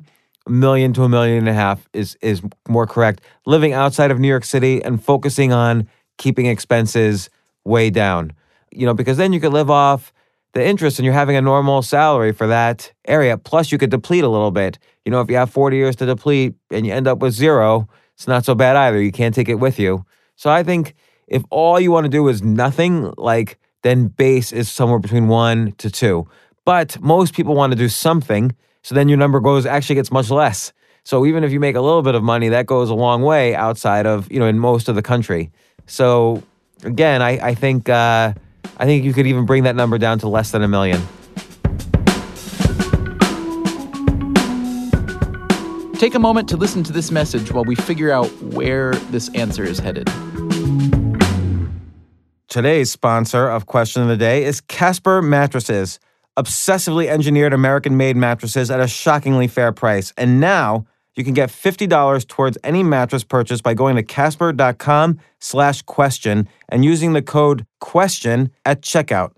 million 0.49 0.93
to 0.95 1.05
a 1.05 1.09
million 1.09 1.39
and 1.39 1.49
a 1.49 1.55
half 1.55 1.89
is 1.93 2.17
is 2.21 2.43
more 2.69 2.87
correct. 2.87 3.21
Living 3.47 3.73
outside 3.73 4.11
of 4.11 4.19
New 4.19 4.29
York 4.29 4.45
City 4.45 4.83
and 4.83 5.03
focusing 5.03 5.53
on 5.53 5.89
keeping 6.19 6.47
expenses 6.47 7.31
way 7.65 7.91
down. 7.91 8.33
You 8.71 8.87
know, 8.87 8.95
because 8.95 9.17
then 9.17 9.33
you 9.33 9.41
could 9.41 9.53
live 9.53 9.71
off 9.71 10.13
the 10.53 10.65
interest 10.65 10.99
and 10.99 11.05
you're 11.05 11.15
having 11.15 11.37
a 11.37 11.43
normal 11.43 11.83
salary 11.83 12.33
for 12.33 12.47
that 12.47 12.93
area. 13.07 13.37
Plus, 13.37 13.73
you 13.73 13.79
could 13.79 13.91
deplete 13.91 14.25
a 14.25 14.29
little 14.29 14.51
bit. 14.51 14.79
You 15.05 15.11
know, 15.11 15.21
if 15.21 15.29
you 15.29 15.37
have 15.37 15.51
40 15.51 15.77
years 15.77 15.97
to 15.97 16.07
deplete 16.07 16.55
and 16.71 16.87
you 16.87 16.93
end 16.93 17.07
up 17.07 17.19
with 17.19 17.35
zero, 17.35 17.89
it's 18.15 18.29
not 18.29 18.45
so 18.45 18.55
bad 18.55 18.77
either. 18.77 19.01
You 19.01 19.13
can't 19.13 19.35
take 19.35 19.49
it 19.49 19.57
with 19.57 19.79
you. 19.79 20.05
So 20.37 20.51
I 20.51 20.63
think 20.63 20.95
if 21.27 21.43
all 21.51 21.81
you 21.81 21.91
want 21.91 22.05
to 22.05 22.11
do 22.11 22.29
is 22.29 22.43
nothing, 22.43 23.13
like 23.17 23.59
then 23.83 24.09
base 24.09 24.53
is 24.53 24.69
somewhere 24.69 24.99
between 24.99 25.29
one 25.29 25.73
to 25.73 25.91
two. 25.91 26.27
But 26.65 27.01
most 27.01 27.35
people 27.35 27.55
want 27.55 27.73
to 27.73 27.79
do 27.79 27.89
something. 27.89 28.55
So 28.85 28.95
then 28.95 29.09
your 29.09 29.17
number 29.17 29.41
goes 29.41 29.65
actually 29.65 29.95
gets 29.95 30.13
much 30.13 30.29
less. 30.29 30.71
So 31.05 31.25
even 31.25 31.43
if 31.43 31.51
you 31.53 31.59
make 31.59 31.75
a 31.75 31.81
little 31.81 32.03
bit 32.03 32.15
of 32.15 32.23
money, 32.23 32.51
that 32.51 32.67
goes 32.67 32.91
a 32.91 32.95
long 32.95 33.23
way 33.23 33.55
outside 33.55 34.05
of, 34.05 34.31
you 34.31 34.39
know, 34.39 34.47
in 34.47 34.59
most 34.59 34.91
of 34.91 34.95
the 34.95 35.01
country. 35.01 35.51
So 35.87 36.43
again, 36.83 37.23
I, 37.23 37.49
I 37.49 37.55
think 37.55 37.89
uh, 37.89 38.35
I 38.77 38.85
think 38.85 39.05
you 39.05 39.15
could 39.15 39.27
even 39.27 39.47
bring 39.47 39.63
that 39.63 39.75
number 39.75 39.97
down 39.97 40.19
to 40.19 40.29
less 40.29 40.51
than 40.51 40.63
a 40.63 40.69
million. 40.69 41.01
Take 45.95 46.15
a 46.15 46.19
moment 46.19 46.51
to 46.51 46.59
listen 46.59 46.85
to 46.85 46.93
this 46.93 47.11
message 47.11 47.53
while 47.53 47.65
we 47.65 47.77
figure 47.77 48.11
out 48.11 48.27
where 48.43 48.93
this 49.11 49.35
answer 49.35 49.65
is 49.65 49.79
headed. 49.79 50.11
Today's 52.49 52.91
sponsor 52.91 53.49
of 53.49 53.65
Question 53.65 54.03
of 54.03 54.09
the 54.09 54.19
Day 54.19 54.45
is 54.45 54.61
Casper 54.61 55.23
Mattresses, 55.23 55.99
obsessively 56.39 57.07
engineered 57.07 57.53
American 57.53 57.97
made 57.97 58.17
mattresses 58.17 58.71
at 58.71 58.81
a 58.81 58.89
shockingly 58.89 59.47
fair 59.47 59.73
price. 59.73 60.13
And 60.17 60.41
now 60.41 60.87
you 61.15 61.25
can 61.25 61.35
get 61.35 61.49
$50 61.49 62.27
towards 62.27 62.59
any 62.65 62.83
mattress 62.83 63.25
purchase 63.25 63.61
by 63.61 63.75
going 63.75 63.97
to 63.97 64.03
casper.com 64.03 65.21
slash 65.39 65.83
question 65.83 66.49
and 66.69 66.85
using 66.85 67.13
the 67.13 67.23
code 67.23 67.67
question 67.81 68.51
at 68.65 68.83
checkout. 68.83 69.33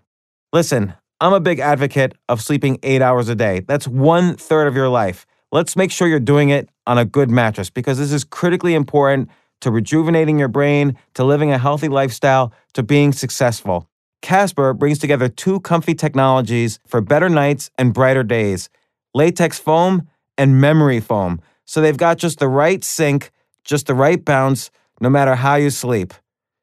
Listen, 0.53 0.95
I'm 1.21 1.33
a 1.33 1.41
big 1.41 1.61
advocate 1.61 2.15
of 2.29 2.41
sleeping 2.41 2.79
eight 2.83 3.03
hours 3.03 3.29
a 3.29 3.35
day. 3.35 3.61
That's 3.61 3.87
one 3.87 4.37
third 4.37 4.67
of 4.67 4.75
your 4.75 4.89
life. 4.89 5.27
Let's 5.53 5.77
make 5.77 5.91
sure 5.91 6.09
you're 6.09 6.21
doing 6.21 6.51
it 6.51 6.69
on 6.87 6.99
a 6.99 7.05
good 7.05 7.31
mattress 7.31 7.71
because 7.71 7.99
this 7.99 8.13
is 8.13 8.25
critically 8.25 8.75
important 8.75 9.29
to 9.61 9.71
rejuvenating 9.71 10.39
your 10.39 10.49
brain, 10.49 10.97
to 11.15 11.25
living 11.25 11.51
a 11.51 11.59
healthy 11.59 11.89
lifestyle, 11.89 12.53
to 12.75 12.83
being 12.83 13.13
successful. 13.13 13.89
Casper 14.23 14.73
brings 14.73 14.99
together 14.99 15.29
two 15.29 15.61
comfy 15.61 15.95
technologies 15.95 16.79
for 16.87 17.01
better 17.01 17.29
nights 17.29 17.71
and 17.79 17.95
brighter 17.95 18.23
days 18.23 18.69
latex 19.15 19.59
foam 19.59 20.07
and 20.37 20.61
memory 20.61 21.01
foam. 21.01 21.41
So 21.65 21.81
they've 21.81 21.97
got 21.97 22.19
just 22.19 22.39
the 22.39 22.49
right 22.49 22.85
sink, 22.85 23.31
just 23.65 23.87
the 23.87 23.95
right 23.95 24.23
bounce, 24.23 24.71
no 25.01 25.09
matter 25.09 25.35
how 25.35 25.55
you 25.55 25.71
sleep. 25.71 26.13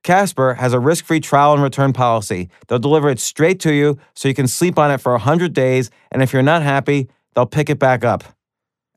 Casper 0.04 0.56
has 0.56 0.74
a 0.74 0.80
risk 0.80 1.06
free 1.06 1.20
trial 1.20 1.54
and 1.54 1.64
return 1.64 1.94
policy. 1.94 2.50
They'll 2.68 2.78
deliver 2.78 3.10
it 3.10 3.20
straight 3.20 3.60
to 3.62 3.74
you 3.74 3.98
so 4.16 4.28
you 4.28 4.34
can 4.34 4.48
sleep 4.48 4.78
on 4.78 4.92
it 4.92 5.00
for 5.00 5.14
100 5.14 5.54
days, 5.54 5.90
and 6.12 6.22
if 6.22 6.34
you're 6.34 6.44
not 6.44 6.62
happy, 6.62 7.08
they'll 7.34 7.46
pick 7.46 7.70
it 7.70 7.80
back 7.80 8.04
up. 8.04 8.24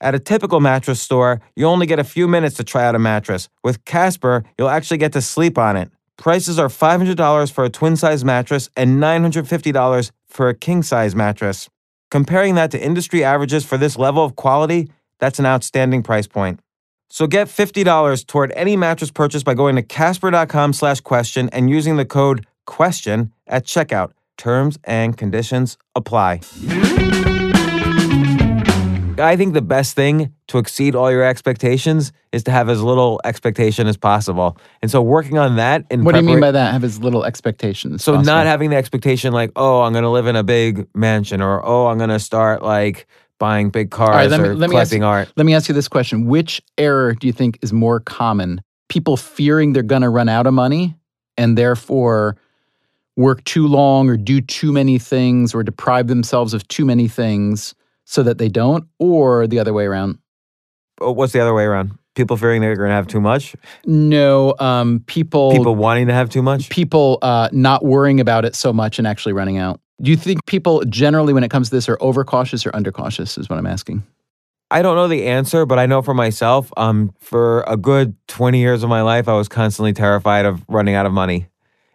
At 0.00 0.14
a 0.14 0.18
typical 0.18 0.60
mattress 0.60 1.00
store, 1.00 1.40
you 1.54 1.66
only 1.66 1.86
get 1.86 1.98
a 1.98 2.04
few 2.04 2.28
minutes 2.28 2.56
to 2.56 2.64
try 2.64 2.84
out 2.84 2.94
a 2.94 2.98
mattress. 2.98 3.48
With 3.64 3.84
Casper, 3.84 4.44
you'll 4.58 4.68
actually 4.68 4.98
get 4.98 5.12
to 5.14 5.22
sleep 5.22 5.56
on 5.56 5.76
it. 5.76 5.90
Prices 6.16 6.58
are 6.58 6.68
$500 6.68 7.52
for 7.52 7.64
a 7.64 7.70
twin 7.70 7.96
size 7.96 8.24
mattress 8.24 8.68
and 8.76 9.02
$950 9.02 10.10
for 10.26 10.48
a 10.48 10.54
king 10.54 10.82
size 10.82 11.14
mattress. 11.14 11.68
Comparing 12.10 12.54
that 12.54 12.70
to 12.70 12.82
industry 12.82 13.22
averages 13.22 13.64
for 13.64 13.76
this 13.76 13.98
level 13.98 14.24
of 14.24 14.36
quality, 14.36 14.90
that's 15.18 15.38
an 15.38 15.46
outstanding 15.46 16.02
price 16.02 16.26
point. 16.26 16.60
So 17.08 17.26
get 17.26 17.48
$50 17.48 18.26
toward 18.26 18.52
any 18.52 18.76
mattress 18.76 19.10
purchase 19.10 19.42
by 19.42 19.54
going 19.54 19.76
to 19.76 19.82
casper.com 19.82 20.72
slash 20.72 21.00
question 21.00 21.48
and 21.50 21.70
using 21.70 21.96
the 21.96 22.04
code 22.04 22.46
question 22.64 23.32
at 23.46 23.64
checkout. 23.64 24.12
Terms 24.36 24.78
and 24.84 25.16
conditions 25.16 25.78
apply. 25.94 26.40
I 29.18 29.36
think 29.36 29.54
the 29.54 29.62
best 29.62 29.94
thing 29.94 30.32
to 30.48 30.58
exceed 30.58 30.94
all 30.94 31.10
your 31.10 31.24
expectations 31.24 32.12
is 32.32 32.44
to 32.44 32.50
have 32.50 32.68
as 32.68 32.82
little 32.82 33.20
expectation 33.24 33.86
as 33.86 33.96
possible. 33.96 34.58
And 34.82 34.90
so 34.90 35.00
working 35.00 35.38
on 35.38 35.56
that 35.56 35.84
in 35.90 36.04
What 36.04 36.12
do 36.12 36.20
you 36.20 36.26
mean 36.26 36.40
by 36.40 36.50
that? 36.50 36.72
Have 36.72 36.84
as 36.84 37.00
little 37.00 37.24
expectations. 37.24 38.04
so 38.04 38.12
possible? 38.12 38.26
not 38.26 38.46
having 38.46 38.70
the 38.70 38.76
expectation 38.76 39.32
like, 39.32 39.52
oh, 39.56 39.82
I'm 39.82 39.92
gonna 39.92 40.10
live 40.10 40.26
in 40.26 40.36
a 40.36 40.42
big 40.42 40.86
mansion 40.94 41.40
or 41.40 41.64
oh, 41.64 41.86
I'm 41.86 41.98
gonna 41.98 42.18
start 42.18 42.62
like 42.62 43.06
buying 43.38 43.70
big 43.70 43.90
cars 43.90 44.14
right, 44.14 44.30
let 44.30 44.40
me, 44.40 44.48
or 44.48 44.54
let, 44.54 44.70
me 44.70 44.76
ask, 44.76 44.90
collecting 44.90 45.04
art. 45.04 45.32
let 45.36 45.44
me 45.44 45.54
ask 45.54 45.68
you 45.68 45.74
this 45.74 45.88
question. 45.88 46.26
Which 46.26 46.60
error 46.78 47.14
do 47.14 47.26
you 47.26 47.32
think 47.32 47.58
is 47.62 47.72
more 47.72 48.00
common? 48.00 48.60
People 48.88 49.16
fearing 49.16 49.72
they're 49.72 49.82
going 49.82 50.02
to 50.02 50.08
run 50.08 50.28
out 50.28 50.46
of 50.46 50.54
money 50.54 50.96
and 51.36 51.58
therefore 51.58 52.36
work 53.16 53.42
too 53.44 53.66
long 53.66 54.08
or 54.08 54.16
do 54.16 54.40
too 54.40 54.72
many 54.72 54.98
things 54.98 55.54
or 55.54 55.62
deprive 55.62 56.06
themselves 56.06 56.54
of 56.54 56.66
too 56.68 56.84
many 56.84 57.08
things 57.08 57.74
so 58.06 58.22
that 58.22 58.38
they 58.38 58.48
don't, 58.48 58.86
or 58.98 59.46
the 59.46 59.58
other 59.58 59.74
way 59.74 59.84
around? 59.84 60.18
Oh, 61.00 61.12
What's 61.12 61.34
the 61.34 61.40
other 61.40 61.52
way 61.52 61.64
around? 61.64 61.98
People 62.14 62.38
fearing 62.38 62.62
they're 62.62 62.74
going 62.76 62.88
to 62.88 62.94
have 62.94 63.06
too 63.06 63.20
much. 63.20 63.54
No, 63.84 64.54
um, 64.58 65.02
people 65.06 65.50
People 65.52 65.76
wanting 65.76 66.06
to 66.06 66.14
have 66.14 66.30
too 66.30 66.40
much. 66.40 66.70
people 66.70 67.18
uh, 67.20 67.50
not 67.52 67.84
worrying 67.84 68.20
about 68.20 68.46
it 68.46 68.54
so 68.54 68.72
much 68.72 68.98
and 68.98 69.06
actually 69.06 69.34
running 69.34 69.58
out. 69.58 69.80
Do 70.00 70.10
you 70.10 70.16
think 70.16 70.46
people 70.46 70.82
generally, 70.88 71.34
when 71.34 71.44
it 71.44 71.50
comes 71.50 71.68
to 71.68 71.76
this, 71.76 71.88
are 71.90 71.98
overcautious 72.00 72.64
or 72.64 72.74
undercautious? 72.74 73.36
Is 73.36 73.50
what 73.50 73.58
I'm 73.58 73.66
asking. 73.66 74.02
I 74.70 74.82
don't 74.82 74.96
know 74.96 75.08
the 75.08 75.26
answer, 75.26 75.64
but 75.66 75.78
I 75.78 75.86
know 75.86 76.02
for 76.02 76.14
myself, 76.14 76.72
um, 76.76 77.14
for 77.20 77.62
a 77.68 77.76
good 77.76 78.16
20 78.28 78.58
years 78.58 78.82
of 78.82 78.88
my 78.88 79.02
life, 79.02 79.28
I 79.28 79.34
was 79.34 79.48
constantly 79.48 79.92
terrified 79.92 80.44
of 80.44 80.64
running 80.68 80.94
out 80.94 81.06
of 81.06 81.12
money. 81.12 81.48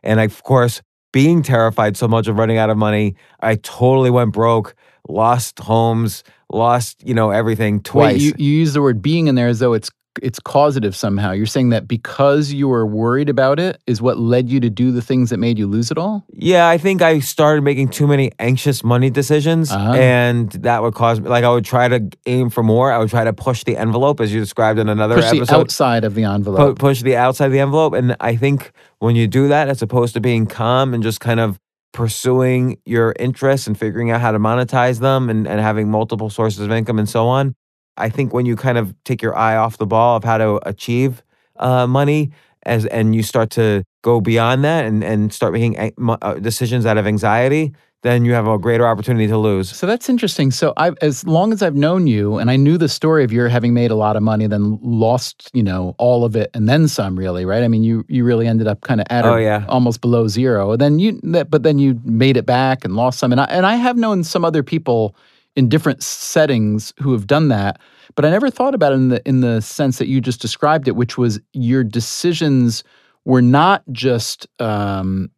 And 0.03 0.19
I, 0.21 0.23
of 0.25 0.41
course, 0.43 0.81
being 1.11 1.41
terrified 1.43 1.97
so 1.97 2.07
much 2.07 2.27
of 2.27 2.37
running 2.37 2.57
out 2.57 2.69
of 2.69 2.77
money, 2.77 3.15
I 3.39 3.55
totally 3.55 4.09
went 4.09 4.33
broke, 4.33 4.75
lost 5.07 5.59
homes, 5.59 6.23
lost, 6.49 7.05
you 7.05 7.13
know, 7.13 7.31
everything 7.31 7.81
twice. 7.81 8.13
Wait, 8.13 8.21
you, 8.21 8.33
you 8.37 8.51
use 8.59 8.73
the 8.73 8.81
word 8.81 9.01
being 9.01 9.27
in 9.27 9.35
there 9.35 9.47
as 9.47 9.59
though 9.59 9.73
it's 9.73 9.89
it's 10.21 10.39
causative 10.39 10.95
somehow. 10.95 11.31
You're 11.31 11.45
saying 11.45 11.69
that 11.69 11.87
because 11.87 12.51
you 12.51 12.67
were 12.67 12.85
worried 12.85 13.29
about 13.29 13.59
it 13.59 13.81
is 13.87 14.01
what 14.01 14.17
led 14.19 14.49
you 14.49 14.59
to 14.59 14.69
do 14.69 14.91
the 14.91 15.01
things 15.01 15.29
that 15.29 15.37
made 15.37 15.57
you 15.57 15.67
lose 15.67 15.91
it 15.91 15.97
all? 15.97 16.25
yeah, 16.33 16.67
I 16.67 16.77
think 16.77 17.01
I 17.01 17.19
started 17.19 17.61
making 17.63 17.89
too 17.89 18.07
many 18.07 18.31
anxious 18.39 18.83
money 18.83 19.09
decisions, 19.09 19.71
Uh-huh. 19.71 19.93
and 19.93 20.51
that 20.51 20.81
would 20.81 20.93
cause 20.95 21.21
me, 21.21 21.29
like, 21.29 21.43
I 21.43 21.49
would 21.49 21.65
try 21.65 21.87
to 21.87 22.09
aim 22.25 22.49
for 22.49 22.63
more. 22.63 22.91
I 22.91 22.97
would 22.97 23.09
try 23.09 23.23
to 23.23 23.33
push 23.33 23.63
the 23.63 23.77
envelope, 23.77 24.19
as 24.19 24.33
you 24.33 24.39
described 24.39 24.79
in 24.79 24.89
another 24.89 25.15
Push 25.15 25.29
the 25.31 25.37
episode. 25.37 25.55
outside 25.55 26.03
of 26.03 26.13
the 26.15 26.23
pu- 26.23 26.29
envelope. 26.29 26.79
push 26.79 27.01
the 27.01 27.15
outside 27.15 27.45
of 27.45 27.51
the 27.51 27.59
envelope. 27.59 27.93
And 27.93 28.15
I 28.19 28.35
think 28.35 28.71
when 28.99 29.15
you 29.15 29.27
do 29.27 29.47
that, 29.47 29.69
as 29.69 29.81
opposed 29.81 30.13
to 30.15 30.19
being 30.21 30.45
calm 30.45 30.93
and 30.93 31.01
just 31.01 31.19
kind 31.19 31.39
of 31.39 31.57
pursuing 31.93 32.77
your 32.85 33.13
interests 33.19 33.67
and 33.67 33.77
figuring 33.77 34.11
out 34.11 34.19
how 34.21 34.31
to 34.31 34.39
monetize 34.39 34.99
them 34.99 35.29
and, 35.29 35.47
and 35.47 35.59
having 35.59 35.89
multiple 35.89 36.29
sources 36.29 36.59
of 36.61 36.71
income 36.71 36.97
and 36.99 37.07
so 37.07 37.27
on, 37.27 37.53
I 37.97 38.09
think 38.09 38.33
when 38.33 38.45
you 38.45 38.55
kind 38.55 38.77
of 38.77 38.93
take 39.03 39.21
your 39.21 39.35
eye 39.37 39.55
off 39.55 39.77
the 39.77 39.85
ball 39.85 40.15
of 40.17 40.23
how 40.23 40.37
to 40.37 40.59
achieve 40.67 41.23
uh, 41.57 41.87
money 41.87 42.31
as 42.63 42.85
and 42.87 43.15
you 43.15 43.23
start 43.23 43.49
to 43.51 43.83
go 44.03 44.21
beyond 44.21 44.63
that 44.63 44.85
and, 44.85 45.03
and 45.03 45.33
start 45.33 45.53
making 45.53 45.77
a- 45.77 45.91
uh, 46.21 46.35
decisions 46.35 46.85
out 46.85 46.97
of 46.97 47.05
anxiety, 47.07 47.73
then 48.03 48.25
you 48.25 48.33
have 48.33 48.47
a 48.47 48.57
greater 48.57 48.87
opportunity 48.87 49.27
to 49.27 49.37
lose. 49.37 49.69
So 49.75 49.85
that's 49.85 50.09
interesting. 50.09 50.49
So 50.49 50.73
I, 50.77 50.91
as 51.01 51.23
long 51.27 51.53
as 51.53 51.61
I've 51.61 51.75
known 51.75 52.07
you, 52.07 52.37
and 52.37 52.49
I 52.49 52.55
knew 52.55 52.77
the 52.79 52.89
story 52.89 53.23
of 53.23 53.31
your 53.31 53.47
having 53.47 53.73
made 53.75 53.91
a 53.91 53.95
lot 53.95 54.15
of 54.15 54.23
money, 54.23 54.47
then 54.47 54.79
lost, 54.81 55.51
you 55.53 55.61
know, 55.61 55.93
all 55.99 56.23
of 56.25 56.35
it, 56.35 56.49
and 56.55 56.67
then 56.67 56.87
some. 56.87 57.15
Really, 57.17 57.45
right? 57.45 57.63
I 57.63 57.67
mean, 57.67 57.83
you 57.83 58.03
you 58.07 58.23
really 58.23 58.47
ended 58.47 58.67
up 58.67 58.81
kind 58.81 59.01
of 59.01 59.07
at 59.11 59.25
Oh, 59.25 59.37
yeah. 59.37 59.65
almost 59.69 60.01
below 60.01 60.27
zero. 60.27 60.71
And 60.71 60.81
then 60.81 60.97
you, 60.97 61.19
but 61.23 61.61
then 61.61 61.77
you 61.77 61.99
made 62.03 62.37
it 62.37 62.45
back 62.47 62.83
and 62.83 62.95
lost 62.95 63.19
some. 63.19 63.31
And 63.31 63.41
I 63.41 63.45
and 63.45 63.65
I 63.67 63.75
have 63.75 63.97
known 63.97 64.23
some 64.23 64.43
other 64.43 64.63
people 64.63 65.15
in 65.55 65.69
different 65.69 66.01
settings 66.01 66.93
who 66.99 67.11
have 67.11 67.27
done 67.27 67.49
that, 67.49 67.79
but 68.15 68.25
I 68.25 68.29
never 68.29 68.49
thought 68.49 68.75
about 68.75 68.93
it 68.93 68.95
in 68.95 69.09
the 69.09 69.27
in 69.27 69.41
the 69.41 69.61
sense 69.61 69.97
that 69.97 70.07
you 70.07 70.21
just 70.21 70.41
described 70.41 70.87
it, 70.87 70.95
which 70.95 71.17
was 71.17 71.39
your 71.53 71.83
decisions 71.83 72.83
were 73.25 73.41
not 73.41 73.83
just. 73.91 74.47
Um, 74.59 75.31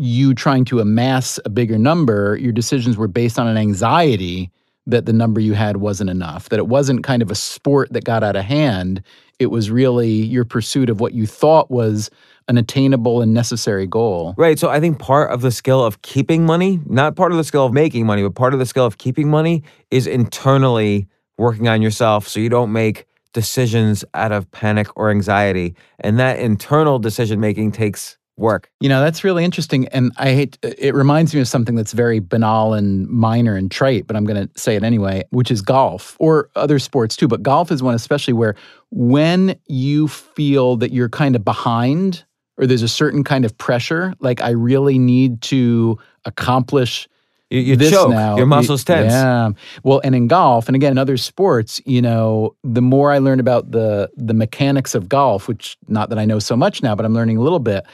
you 0.00 0.32
trying 0.32 0.64
to 0.64 0.78
amass 0.78 1.40
a 1.44 1.48
bigger 1.48 1.76
number, 1.76 2.36
your 2.36 2.52
decisions 2.52 2.96
were 2.96 3.08
based 3.08 3.36
on 3.36 3.48
an 3.48 3.56
anxiety 3.56 4.48
that 4.88 5.06
the 5.06 5.12
number 5.12 5.40
you 5.40 5.52
had 5.52 5.76
wasn't 5.76 6.10
enough, 6.10 6.48
that 6.48 6.58
it 6.58 6.66
wasn't 6.66 7.04
kind 7.04 7.22
of 7.22 7.30
a 7.30 7.34
sport 7.34 7.92
that 7.92 8.04
got 8.04 8.24
out 8.24 8.36
of 8.36 8.44
hand. 8.44 9.02
It 9.38 9.46
was 9.46 9.70
really 9.70 10.10
your 10.10 10.44
pursuit 10.44 10.90
of 10.90 10.98
what 10.98 11.12
you 11.12 11.26
thought 11.26 11.70
was 11.70 12.10
an 12.48 12.56
attainable 12.56 13.20
and 13.20 13.34
necessary 13.34 13.86
goal. 13.86 14.34
Right. 14.38 14.58
So 14.58 14.70
I 14.70 14.80
think 14.80 14.98
part 14.98 15.30
of 15.30 15.42
the 15.42 15.50
skill 15.50 15.84
of 15.84 16.00
keeping 16.00 16.46
money, 16.46 16.80
not 16.86 17.14
part 17.14 17.30
of 17.30 17.38
the 17.38 17.44
skill 17.44 17.66
of 17.66 17.72
making 17.72 18.06
money, 18.06 18.22
but 18.22 18.34
part 18.34 18.54
of 18.54 18.58
the 18.58 18.66
skill 18.66 18.86
of 18.86 18.98
keeping 18.98 19.28
money 19.28 19.62
is 19.90 20.06
internally 20.06 21.06
working 21.36 21.68
on 21.68 21.82
yourself 21.82 22.26
so 22.26 22.40
you 22.40 22.48
don't 22.48 22.72
make 22.72 23.06
decisions 23.34 24.04
out 24.14 24.32
of 24.32 24.50
panic 24.50 24.88
or 24.96 25.10
anxiety. 25.10 25.76
And 26.00 26.18
that 26.18 26.38
internal 26.38 26.98
decision 26.98 27.38
making 27.38 27.72
takes 27.72 28.17
work. 28.38 28.70
You 28.80 28.88
know, 28.88 29.00
that's 29.00 29.24
really 29.24 29.44
interesting. 29.44 29.88
And 29.88 30.12
I 30.16 30.32
hate 30.32 30.58
uh, 30.64 30.70
it 30.78 30.94
reminds 30.94 31.34
me 31.34 31.40
of 31.40 31.48
something 31.48 31.74
that's 31.74 31.92
very 31.92 32.20
banal 32.20 32.74
and 32.74 33.08
minor 33.08 33.56
and 33.56 33.70
trite, 33.70 34.06
but 34.06 34.16
I'm 34.16 34.24
going 34.24 34.48
to 34.48 34.58
say 34.58 34.76
it 34.76 34.82
anyway, 34.84 35.24
which 35.30 35.50
is 35.50 35.60
golf 35.60 36.16
or 36.18 36.48
other 36.54 36.78
sports 36.78 37.16
too. 37.16 37.28
But 37.28 37.42
golf 37.42 37.70
is 37.70 37.82
one, 37.82 37.94
especially 37.94 38.34
where 38.34 38.54
when 38.90 39.58
you 39.66 40.08
feel 40.08 40.76
that 40.76 40.92
you're 40.92 41.08
kind 41.08 41.36
of 41.36 41.44
behind 41.44 42.24
or 42.56 42.66
there's 42.66 42.82
a 42.82 42.88
certain 42.88 43.24
kind 43.24 43.44
of 43.44 43.56
pressure, 43.58 44.14
like 44.20 44.40
I 44.40 44.50
really 44.50 44.98
need 44.98 45.42
to 45.42 45.98
accomplish 46.24 47.08
You, 47.50 47.60
you 47.60 47.76
this 47.76 47.90
choke, 47.90 48.10
now. 48.10 48.36
your 48.36 48.46
muscles 48.46 48.84
tense. 48.84 49.12
Yeah. 49.12 49.50
Well, 49.82 50.00
and 50.04 50.14
in 50.14 50.26
golf, 50.28 50.68
and 50.68 50.76
again 50.76 50.92
in 50.92 50.98
other 50.98 51.16
sports, 51.16 51.80
you 51.86 52.02
know, 52.02 52.54
the 52.64 52.82
more 52.82 53.10
I 53.12 53.18
learn 53.18 53.40
about 53.40 53.70
the 53.70 54.10
the 54.16 54.34
mechanics 54.34 54.94
of 54.94 55.08
golf, 55.08 55.48
which 55.48 55.76
not 55.88 56.08
that 56.10 56.18
I 56.18 56.24
know 56.24 56.38
so 56.40 56.56
much 56.56 56.82
now, 56.82 56.94
but 56.94 57.04
I'm 57.06 57.14
learning 57.14 57.36
a 57.36 57.40
little 57.42 57.58
bit. 57.60 57.84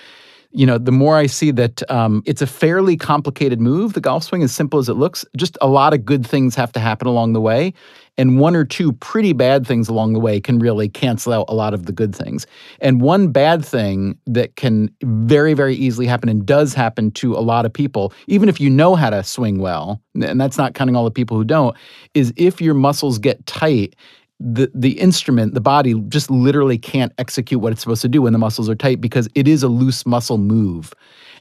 You 0.56 0.66
know, 0.66 0.78
the 0.78 0.92
more 0.92 1.16
I 1.16 1.26
see 1.26 1.50
that 1.50 1.82
um, 1.90 2.22
it's 2.26 2.40
a 2.40 2.46
fairly 2.46 2.96
complicated 2.96 3.60
move. 3.60 3.94
The 3.94 4.00
golf 4.00 4.22
swing, 4.22 4.44
as 4.44 4.54
simple 4.54 4.78
as 4.78 4.88
it 4.88 4.94
looks, 4.94 5.24
just 5.36 5.58
a 5.60 5.66
lot 5.66 5.92
of 5.92 6.04
good 6.04 6.24
things 6.24 6.54
have 6.54 6.70
to 6.72 6.80
happen 6.80 7.08
along 7.08 7.32
the 7.32 7.40
way, 7.40 7.74
and 8.16 8.38
one 8.38 8.54
or 8.54 8.64
two 8.64 8.92
pretty 8.92 9.32
bad 9.32 9.66
things 9.66 9.88
along 9.88 10.12
the 10.12 10.20
way 10.20 10.40
can 10.40 10.60
really 10.60 10.88
cancel 10.88 11.32
out 11.32 11.46
a 11.48 11.54
lot 11.54 11.74
of 11.74 11.86
the 11.86 11.92
good 11.92 12.14
things. 12.14 12.46
And 12.80 13.00
one 13.00 13.32
bad 13.32 13.64
thing 13.64 14.16
that 14.26 14.54
can 14.54 14.94
very, 15.02 15.54
very 15.54 15.74
easily 15.74 16.06
happen 16.06 16.28
and 16.28 16.46
does 16.46 16.72
happen 16.72 17.10
to 17.12 17.34
a 17.34 17.42
lot 17.42 17.66
of 17.66 17.72
people, 17.72 18.12
even 18.28 18.48
if 18.48 18.60
you 18.60 18.70
know 18.70 18.94
how 18.94 19.10
to 19.10 19.24
swing 19.24 19.58
well, 19.58 20.00
and 20.22 20.40
that's 20.40 20.56
not 20.56 20.74
counting 20.74 20.94
all 20.94 21.04
the 21.04 21.10
people 21.10 21.36
who 21.36 21.44
don't, 21.44 21.76
is 22.14 22.32
if 22.36 22.60
your 22.60 22.74
muscles 22.74 23.18
get 23.18 23.44
tight, 23.46 23.96
the 24.44 24.70
the 24.74 25.00
instrument, 25.00 25.54
the 25.54 25.60
body 25.60 25.94
just 26.08 26.30
literally 26.30 26.76
can't 26.76 27.12
execute 27.16 27.60
what 27.62 27.72
it's 27.72 27.80
supposed 27.80 28.02
to 28.02 28.08
do 28.08 28.22
when 28.22 28.34
the 28.34 28.38
muscles 28.38 28.68
are 28.68 28.74
tight 28.74 29.00
because 29.00 29.26
it 29.34 29.48
is 29.48 29.62
a 29.62 29.68
loose 29.68 30.04
muscle 30.04 30.36
move. 30.36 30.92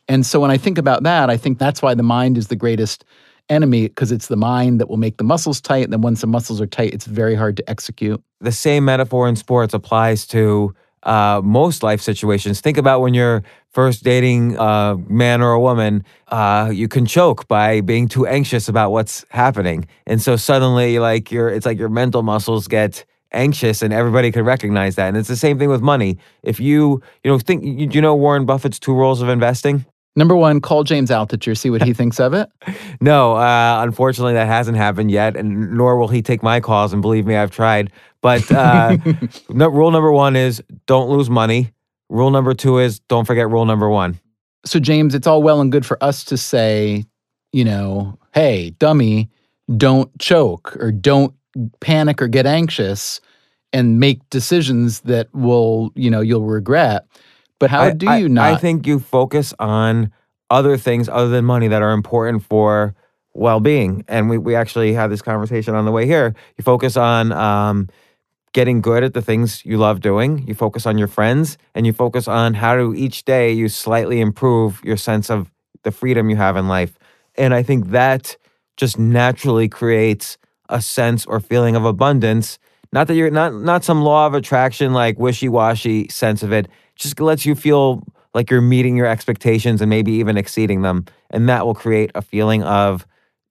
And 0.07 0.25
so 0.25 0.39
when 0.39 0.51
I 0.51 0.57
think 0.57 0.77
about 0.77 1.03
that, 1.03 1.29
I 1.29 1.35
think 1.37 1.59
that's 1.59 1.81
why 1.81 1.93
the 1.93 2.03
mind 2.03 2.37
is 2.37 2.47
the 2.47 2.55
greatest 2.55 3.03
enemy 3.49 3.89
because 3.89 4.11
it's 4.11 4.27
the 4.27 4.37
mind 4.37 4.79
that 4.79 4.89
will 4.89 4.97
make 4.97 5.17
the 5.17 5.23
muscles 5.25 5.59
tight. 5.59 5.83
And 5.83 5.91
then 5.91 6.01
once 6.01 6.21
the 6.21 6.27
muscles 6.27 6.61
are 6.61 6.65
tight, 6.65 6.93
it's 6.93 7.05
very 7.05 7.35
hard 7.35 7.57
to 7.57 7.69
execute. 7.69 8.23
the 8.39 8.51
same 8.51 8.85
metaphor 8.85 9.27
in 9.27 9.35
sports 9.35 9.73
applies 9.73 10.25
to 10.27 10.73
uh, 11.03 11.41
most 11.43 11.83
life 11.83 12.01
situations. 12.01 12.61
Think 12.61 12.77
about 12.77 13.01
when 13.01 13.13
you're 13.13 13.43
first 13.69 14.03
dating 14.03 14.55
a 14.57 14.97
man 15.07 15.41
or 15.41 15.51
a 15.51 15.59
woman, 15.59 16.03
uh, 16.27 16.69
you 16.73 16.87
can 16.87 17.05
choke 17.05 17.47
by 17.47 17.81
being 17.81 18.07
too 18.07 18.25
anxious 18.25 18.67
about 18.69 18.91
what's 18.91 19.25
happening, 19.29 19.87
and 20.05 20.21
so 20.21 20.35
suddenly, 20.35 20.99
like 20.99 21.31
your, 21.31 21.49
it's 21.49 21.65
like 21.65 21.79
your 21.79 21.89
mental 21.89 22.23
muscles 22.23 22.67
get 22.67 23.05
anxious, 23.31 23.81
and 23.81 23.93
everybody 23.93 24.31
could 24.31 24.45
recognize 24.45 24.95
that. 24.95 25.07
And 25.07 25.17
it's 25.17 25.27
the 25.27 25.35
same 25.35 25.57
thing 25.57 25.69
with 25.69 25.81
money. 25.81 26.17
If 26.43 26.59
you, 26.59 27.01
you 27.23 27.31
know, 27.31 27.39
think, 27.39 27.63
you, 27.63 27.89
you 27.89 28.01
know 28.01 28.15
Warren 28.15 28.45
Buffett's 28.45 28.79
two 28.79 28.93
rules 28.93 29.21
of 29.21 29.29
investing? 29.29 29.85
Number 30.15 30.35
one, 30.35 30.61
call 30.61 30.83
James 30.83 31.09
Altucher, 31.09 31.57
see 31.57 31.69
what 31.69 31.81
he 31.81 31.93
thinks 31.93 32.19
of 32.19 32.33
it. 32.33 32.49
No, 33.01 33.35
uh, 33.35 33.81
unfortunately, 33.81 34.33
that 34.33 34.47
hasn't 34.47 34.77
happened 34.77 35.11
yet, 35.11 35.35
and 35.35 35.73
nor 35.73 35.97
will 35.97 36.07
he 36.07 36.21
take 36.21 36.43
my 36.43 36.59
calls. 36.59 36.93
And 36.93 37.01
believe 37.01 37.25
me, 37.25 37.35
I've 37.35 37.51
tried. 37.51 37.91
But 38.21 38.49
uh, 38.51 38.97
no, 39.49 39.69
rule 39.69 39.91
number 39.91 40.11
one 40.11 40.35
is 40.35 40.61
don't 40.85 41.09
lose 41.09 41.29
money. 41.29 41.71
Rule 42.09 42.29
number 42.29 42.53
two 42.53 42.77
is 42.77 42.99
don't 42.99 43.25
forget 43.25 43.49
rule 43.49 43.65
number 43.65 43.89
one. 43.89 44.19
So, 44.65 44.79
James, 44.79 45.15
it's 45.15 45.27
all 45.27 45.41
well 45.43 45.59
and 45.59 45.71
good 45.71 45.85
for 45.85 46.01
us 46.01 46.23
to 46.25 46.37
say, 46.37 47.05
you 47.51 47.65
know, 47.65 48.17
hey, 48.33 48.69
dummy, 48.79 49.29
don't 49.77 50.17
choke 50.19 50.75
or 50.77 50.91
don't 50.91 51.33
panic 51.79 52.21
or 52.21 52.27
get 52.27 52.45
anxious 52.45 53.19
and 53.73 53.99
make 53.99 54.27
decisions 54.29 55.01
that 55.01 55.33
will, 55.33 55.91
you 55.95 56.09
know, 56.09 56.21
you'll 56.21 56.45
regret. 56.45 57.05
But 57.63 57.71
how 57.71 57.81
I- 57.83 57.91
do 57.91 58.07
I- 58.09 58.17
you 58.17 58.29
not? 58.29 58.53
I 58.53 58.55
think 58.57 58.85
you 58.85 58.99
focus 58.99 59.53
on 59.59 60.11
other 60.49 60.77
things 60.77 61.09
other 61.09 61.29
than 61.29 61.45
money 61.45 61.67
that 61.69 61.81
are 61.81 61.93
important 61.93 62.43
for 62.43 62.93
well-being. 63.33 64.03
And 64.07 64.29
we, 64.29 64.37
we 64.37 64.53
actually 64.55 64.93
had 64.93 65.09
this 65.09 65.21
conversation 65.21 65.73
on 65.73 65.85
the 65.85 65.91
way 65.91 66.05
here. 66.05 66.35
You 66.57 66.63
focus 66.63 66.95
on 66.97 67.31
um, 67.31 67.89
getting 68.51 68.81
good 68.81 69.03
at 69.03 69.13
the 69.13 69.21
things 69.21 69.65
you 69.65 69.77
love 69.77 70.01
doing. 70.01 70.45
You 70.47 70.53
focus 70.53 70.85
on 70.85 70.97
your 70.99 71.07
friends, 71.07 71.57
and 71.73 71.87
you 71.87 71.93
focus 71.93 72.27
on 72.27 72.53
how 72.53 72.75
to 72.75 72.93
each 72.93 73.25
day 73.25 73.51
you 73.51 73.69
slightly 73.69 74.19
improve 74.21 74.81
your 74.83 74.97
sense 74.97 75.31
of 75.31 75.49
the 75.83 75.91
freedom 75.91 76.29
you 76.29 76.35
have 76.35 76.55
in 76.57 76.67
life. 76.67 76.99
And 77.35 77.53
I 77.55 77.63
think 77.63 77.89
that 77.89 78.37
just 78.77 78.99
naturally 78.99 79.67
creates 79.67 80.37
a 80.69 80.81
sense 80.81 81.25
or 81.25 81.39
feeling 81.39 81.75
of 81.75 81.85
abundance. 81.85 82.59
Not 82.91 83.07
that 83.07 83.15
you're 83.15 83.31
not 83.31 83.55
not 83.55 83.83
some 83.83 84.03
law 84.03 84.27
of 84.27 84.35
attraction 84.35 84.93
like 84.93 85.17
wishy-washy 85.17 86.09
sense 86.09 86.43
of 86.43 86.51
it. 86.53 86.67
Just 86.95 87.19
lets 87.19 87.45
you 87.45 87.55
feel 87.55 88.03
like 88.33 88.49
you're 88.49 88.61
meeting 88.61 88.95
your 88.95 89.07
expectations 89.07 89.81
and 89.81 89.89
maybe 89.89 90.11
even 90.13 90.37
exceeding 90.37 90.81
them. 90.81 91.05
And 91.29 91.47
that 91.49 91.65
will 91.65 91.75
create 91.75 92.11
a 92.15 92.21
feeling 92.21 92.63
of 92.63 93.05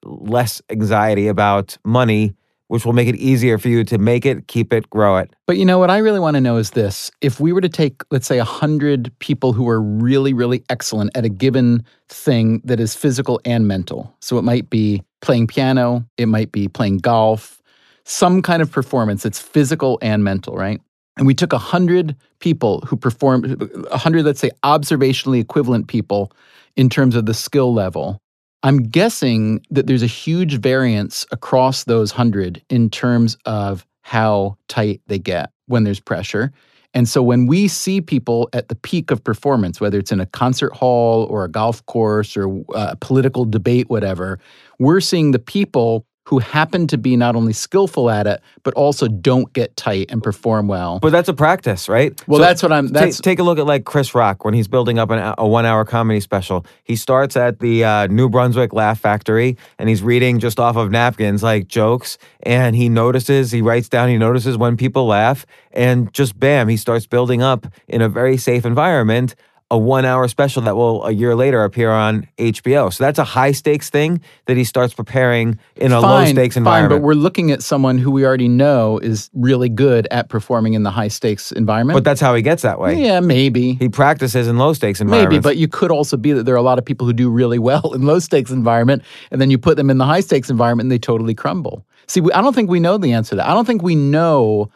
less 0.05 0.61
anxiety 0.71 1.29
about 1.29 1.77
money, 1.85 2.35
which 2.69 2.85
will 2.85 2.93
make 2.93 3.07
it 3.07 3.17
easier 3.17 3.59
for 3.59 3.69
you 3.69 3.85
to 3.85 3.99
make 3.99 4.27
it, 4.27 4.49
keep 4.49 4.73
it, 4.73 4.89
grow 4.91 5.19
it. 5.19 5.35
But 5.47 5.57
you 5.57 5.65
know 5.65 5.79
what 5.79 5.91
I 5.91 5.99
really 5.99 6.19
want 6.19 6.35
to 6.37 6.41
know 6.41 6.57
is 6.57 6.71
this: 6.71 7.11
if 7.21 7.39
we 7.39 7.53
were 7.53 7.61
to 7.61 7.69
take, 7.69 8.03
let's 8.11 8.27
say, 8.27 8.39
hundred 8.39 9.13
people 9.19 9.53
who 9.53 9.69
are 9.69 9.81
really, 9.81 10.33
really 10.33 10.65
excellent 10.69 11.17
at 11.17 11.25
a 11.25 11.29
given 11.29 11.85
thing 12.09 12.61
that 12.65 12.81
is 12.81 12.97
physical 12.97 13.41
and 13.45 13.69
mental, 13.69 14.17
so 14.21 14.39
it 14.39 14.43
might 14.43 14.71
be 14.71 15.03
playing 15.21 15.47
piano, 15.47 16.05
it 16.17 16.27
might 16.27 16.51
be 16.51 16.67
playing 16.67 16.99
golf, 16.99 17.63
some 18.05 18.43
kind 18.43 18.63
of 18.63 18.73
performance 18.73 19.23
that's 19.23 19.39
physical 19.39 19.99
and 20.03 20.25
mental, 20.25 20.57
right? 20.57 20.81
And 21.17 21.27
we 21.27 21.35
took 21.35 21.53
100 21.53 22.17
people 22.41 22.81
who 22.87 22.97
performed 22.97 23.61
100 23.61 24.25
let's 24.25 24.41
say 24.41 24.51
observationally 24.65 25.41
equivalent 25.41 25.89
people 25.89 26.33
in 26.77 26.89
terms 26.89 27.15
of 27.15 27.27
the 27.27 27.35
skill 27.35 27.73
level. 27.75 28.19
I'm 28.63 28.85
guessing 28.85 29.61
that 29.71 29.87
there's 29.87 30.03
a 30.03 30.09
huge 30.09 30.59
variance 30.59 31.27
across 31.33 31.85
those 31.85 32.13
100 32.13 32.63
in 32.71 32.91
terms 32.91 33.37
of 33.45 33.85
how 34.03 34.57
tight 34.69 35.01
they 35.07 35.19
get 35.19 35.51
when 35.67 35.85
there's 35.85 36.01
pressure. 36.01 36.53
And 36.95 37.09
so 37.09 37.23
when 37.23 37.47
we 37.47 37.69
see 37.69 38.01
people 38.01 38.49
at 38.53 38.69
the 38.69 38.75
peak 38.75 39.11
of 39.11 39.25
performance 39.25 39.81
whether 39.81 39.99
it's 39.99 40.13
in 40.13 40.21
a 40.21 40.27
concert 40.27 40.75
hall 40.75 41.25
or 41.25 41.45
a 41.45 41.49
golf 41.49 41.85
course 41.87 42.37
or 42.37 42.49
uh, 42.75 42.91
a 42.91 42.97
political 42.97 43.45
debate 43.45 43.89
whatever 43.89 44.39
we're 44.79 45.01
seeing 45.01 45.31
the 45.31 45.39
people 45.39 46.07
who 46.25 46.39
happen 46.39 46.87
to 46.87 46.99
be 46.99 47.17
not 47.17 47.35
only 47.37 47.53
skillful 47.53 48.09
at 48.11 48.27
it 48.27 48.41
but 48.63 48.73
also 48.75 49.09
don't 49.09 49.53
get 49.53 49.77
tight 49.77 50.11
and 50.11 50.23
perform 50.23 50.69
well. 50.69 50.99
But 51.01 51.11
that's 51.11 51.29
a 51.29 51.35
practice, 51.35 51.89
right? 51.89 52.13
Well, 52.29 52.39
so 52.39 52.45
that's 52.45 52.63
what 52.63 52.73
I'm. 52.73 52.89
That's 52.89 53.17
take, 53.17 53.25
take, 53.25 53.39
a 53.39 53.43
look 53.43 53.59
at 53.59 53.67
like 53.67 53.85
Chris 53.85 54.15
Rock 54.15 54.45
when 54.45 54.55
he's 54.55 54.69
building 54.69 54.99
up 54.99 55.11
an, 55.11 55.35
a 55.39 55.47
one-hour 55.47 55.85
comedy 55.85 56.21
special. 56.21 56.65
He 56.85 56.97
starts 56.97 57.37
at 57.37 57.59
the 57.59 57.85
uh, 57.85 58.07
New 58.07 58.29
Brunswick 58.29 58.73
Laugh 58.73 59.01
Factory 59.01 59.57
and 59.79 59.89
he's 59.89 60.03
reading 60.03 60.39
just 60.39 60.61
off 60.61 60.77
of 60.77 60.91
napkins 60.91 61.43
like 61.43 61.67
jokes, 61.67 62.19
and 62.43 62.77
he 62.77 62.89
notices, 62.89 63.51
he 63.51 63.63
writes 63.63 63.89
down, 63.89 64.09
he 64.09 64.19
notices 64.19 64.57
when 64.57 64.77
people 64.77 65.07
laugh, 65.07 65.47
and 65.73 66.13
just 66.13 66.39
bam, 66.39 66.69
he 66.69 66.77
starts 66.77 67.07
building 67.07 67.43
up 67.43 67.67
in 67.89 68.03
a 68.03 68.09
very 68.09 68.37
safe 68.37 68.65
environment 68.65 69.35
a 69.73 69.79
one 69.79 70.05
hour 70.05 70.29
special 70.29 70.61
that 70.61 70.77
will 70.77 71.03
a 71.07 71.13
year 71.13 71.35
later 71.35 71.65
appear 71.65 71.91
on 71.91 72.29
HBO. 72.37 72.93
So 72.93 73.03
that's 73.03 73.19
a 73.19 73.25
high 73.25 73.53
stakes 73.53 73.89
thing 73.89 74.21
that 74.45 74.59
he 74.59 74.65
starts 74.65 74.93
preparing 74.93 75.59
in 75.77 75.93
a 75.93 76.01
fine, 76.01 76.27
low 76.27 76.31
stakes 76.31 76.59
environment. 76.59 76.93
Fine, 76.93 77.01
but 77.01 77.03
we're 77.03 77.15
looking 77.15 77.51
at 77.51 77.63
someone 77.63 77.97
who 77.97 78.11
we 78.11 78.27
already 78.27 78.49
know 78.49 78.99
is 78.99 79.31
really 79.33 79.71
good 79.71 80.07
at 80.11 80.29
performing 80.29 80.75
in 80.75 80.83
the 80.83 80.91
high 80.91 81.09
stakes 81.09 81.53
environment. 81.53 81.97
But 81.97 82.05
that's 82.05 82.21
how 82.21 82.35
he 82.35 82.43
gets 82.43 82.61
that 82.63 82.79
way. 82.79 83.03
Yeah, 83.03 83.21
maybe. 83.21 83.73
He 83.77 83.89
practices 83.89 84.47
in 84.47 84.59
low 84.59 84.75
stakes 84.75 85.01
environments. 85.01 85.33
Maybe, 85.33 85.43
but 85.43 85.57
you 85.57 85.69
could 85.69 85.91
also 85.91 86.19
be 86.19 86.33
that 86.33 86.45
there 86.45 86.55
are 86.55 86.59
a 86.59 86.63
lot 86.63 86.79
of 86.79 86.85
people 86.85 87.07
who 87.07 87.15
do 87.15 87.31
really 87.31 87.59
well 87.59 87.95
in 87.95 88.03
low 88.03 88.19
stakes 88.19 88.51
environment 88.51 89.03
and 89.31 89.41
then 89.41 89.51
you 89.51 89.57
put 89.57 89.79
them 89.79 89.89
in 89.89 89.97
the 89.97 90.07
high 90.07 90.21
stakes 90.21 90.51
environment 90.51 90.85
and 90.85 90.93
they 90.93 90.99
totally 90.99 91.35
crumble. 91.35 91.87
See, 92.09 92.21
we, 92.21 92.31
I 92.33 92.43
don't 92.43 92.55
think 92.55 92.69
we 92.69 92.79
know 92.79 92.99
the 92.99 93.15
answer 93.15 93.31
to 93.31 93.37
that. 93.37 93.49
I 93.49 93.55
don't 93.55 93.65
think 93.65 93.83
we 93.83 93.95
know 93.95 94.71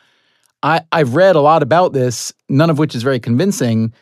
I, 0.62 0.81
I've 0.91 1.15
read 1.15 1.37
a 1.37 1.41
lot 1.43 1.62
about 1.62 1.93
this, 1.93 2.33
none 2.49 2.71
of 2.71 2.79
which 2.79 2.95
is 2.95 3.03
very 3.03 3.21
convincing 3.21 3.93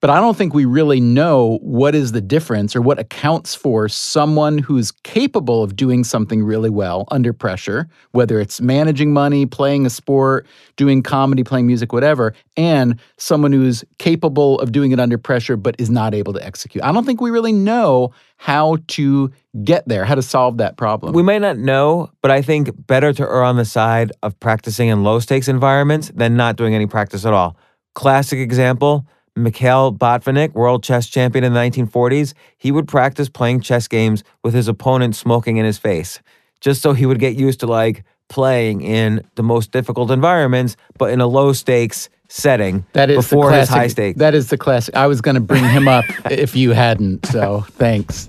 but 0.00 0.08
I 0.08 0.18
don't 0.18 0.36
think 0.36 0.54
we 0.54 0.64
really 0.64 0.98
know 0.98 1.58
what 1.60 1.94
is 1.94 2.12
the 2.12 2.22
difference 2.22 2.74
or 2.74 2.80
what 2.80 2.98
accounts 2.98 3.54
for 3.54 3.88
someone 3.88 4.56
who's 4.58 4.90
capable 4.90 5.62
of 5.62 5.76
doing 5.76 6.04
something 6.04 6.42
really 6.42 6.70
well 6.70 7.04
under 7.10 7.34
pressure, 7.34 7.86
whether 8.12 8.40
it's 8.40 8.60
managing 8.62 9.12
money, 9.12 9.44
playing 9.44 9.84
a 9.84 9.90
sport, 9.90 10.46
doing 10.76 11.02
comedy, 11.02 11.44
playing 11.44 11.66
music, 11.66 11.92
whatever, 11.92 12.34
and 12.56 12.98
someone 13.18 13.52
who's 13.52 13.84
capable 13.98 14.58
of 14.60 14.72
doing 14.72 14.92
it 14.92 14.98
under 14.98 15.18
pressure 15.18 15.56
but 15.56 15.76
is 15.78 15.90
not 15.90 16.14
able 16.14 16.32
to 16.32 16.44
execute. 16.44 16.82
I 16.82 16.92
don't 16.92 17.04
think 17.04 17.20
we 17.20 17.30
really 17.30 17.52
know 17.52 18.12
how 18.38 18.78
to 18.88 19.30
get 19.64 19.86
there, 19.86 20.06
how 20.06 20.14
to 20.14 20.22
solve 20.22 20.56
that 20.58 20.78
problem. 20.78 21.12
We 21.12 21.22
might 21.22 21.42
not 21.42 21.58
know, 21.58 22.10
but 22.22 22.30
I 22.30 22.40
think 22.40 22.70
better 22.86 23.12
to 23.12 23.22
err 23.22 23.42
on 23.42 23.56
the 23.56 23.66
side 23.66 24.12
of 24.22 24.38
practicing 24.40 24.88
in 24.88 25.04
low 25.04 25.20
stakes 25.20 25.46
environments 25.46 26.10
than 26.14 26.36
not 26.36 26.56
doing 26.56 26.74
any 26.74 26.86
practice 26.86 27.26
at 27.26 27.34
all. 27.34 27.56
Classic 27.94 28.38
example 28.38 29.06
Mikhail 29.36 29.92
Botvinnik, 29.92 30.52
world 30.54 30.82
chess 30.82 31.06
champion 31.06 31.44
in 31.44 31.52
the 31.52 31.60
1940s, 31.60 32.34
he 32.58 32.72
would 32.72 32.88
practice 32.88 33.28
playing 33.28 33.60
chess 33.60 33.88
games 33.88 34.24
with 34.42 34.54
his 34.54 34.68
opponent 34.68 35.16
smoking 35.16 35.56
in 35.56 35.64
his 35.64 35.78
face, 35.78 36.20
just 36.60 36.82
so 36.82 36.92
he 36.92 37.06
would 37.06 37.18
get 37.18 37.36
used 37.36 37.60
to 37.60 37.66
like 37.66 38.04
playing 38.28 38.80
in 38.80 39.22
the 39.34 39.42
most 39.42 39.72
difficult 39.72 40.10
environments, 40.10 40.76
but 40.98 41.10
in 41.10 41.20
a 41.20 41.26
low 41.26 41.52
stakes 41.52 42.08
setting 42.28 42.86
that 42.92 43.10
is 43.10 43.16
before 43.16 43.48
classic, 43.48 43.60
his 43.60 43.68
high 43.68 43.86
stakes. 43.88 44.18
That 44.18 44.34
is 44.34 44.50
the 44.50 44.56
classic. 44.56 44.94
I 44.94 45.06
was 45.06 45.20
going 45.20 45.34
to 45.34 45.40
bring 45.40 45.64
him 45.64 45.88
up 45.88 46.04
if 46.30 46.54
you 46.56 46.72
hadn't, 46.72 47.26
so 47.26 47.62
thanks. 47.72 48.28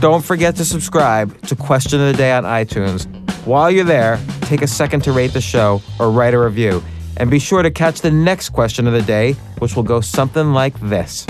Don't 0.00 0.24
forget 0.24 0.54
to 0.56 0.64
subscribe 0.64 1.40
to 1.48 1.56
Question 1.56 2.00
of 2.00 2.06
the 2.08 2.12
Day 2.12 2.30
on 2.30 2.44
iTunes. 2.44 3.25
While 3.46 3.70
you're 3.70 3.84
there, 3.84 4.18
take 4.40 4.62
a 4.62 4.66
second 4.66 5.04
to 5.04 5.12
rate 5.12 5.32
the 5.32 5.40
show 5.40 5.80
or 6.00 6.10
write 6.10 6.34
a 6.34 6.38
review. 6.38 6.82
And 7.16 7.30
be 7.30 7.38
sure 7.38 7.62
to 7.62 7.70
catch 7.70 8.00
the 8.00 8.10
next 8.10 8.48
question 8.48 8.88
of 8.88 8.92
the 8.92 9.02
day, 9.02 9.34
which 9.60 9.76
will 9.76 9.84
go 9.84 10.00
something 10.00 10.52
like 10.52 10.74
this. 10.80 11.24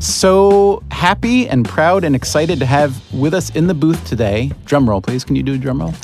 So 0.00 0.82
happy 0.90 1.48
and 1.48 1.64
proud 1.64 2.02
and 2.02 2.16
excited 2.16 2.58
to 2.58 2.66
have 2.66 3.00
with 3.14 3.34
us 3.34 3.50
in 3.50 3.68
the 3.68 3.74
booth 3.74 4.04
today. 4.04 4.50
Drum 4.64 4.90
roll, 4.90 5.00
please. 5.00 5.22
Can 5.22 5.36
you 5.36 5.44
do 5.44 5.54
a 5.54 5.58
drum 5.58 5.80
roll? 5.80 5.94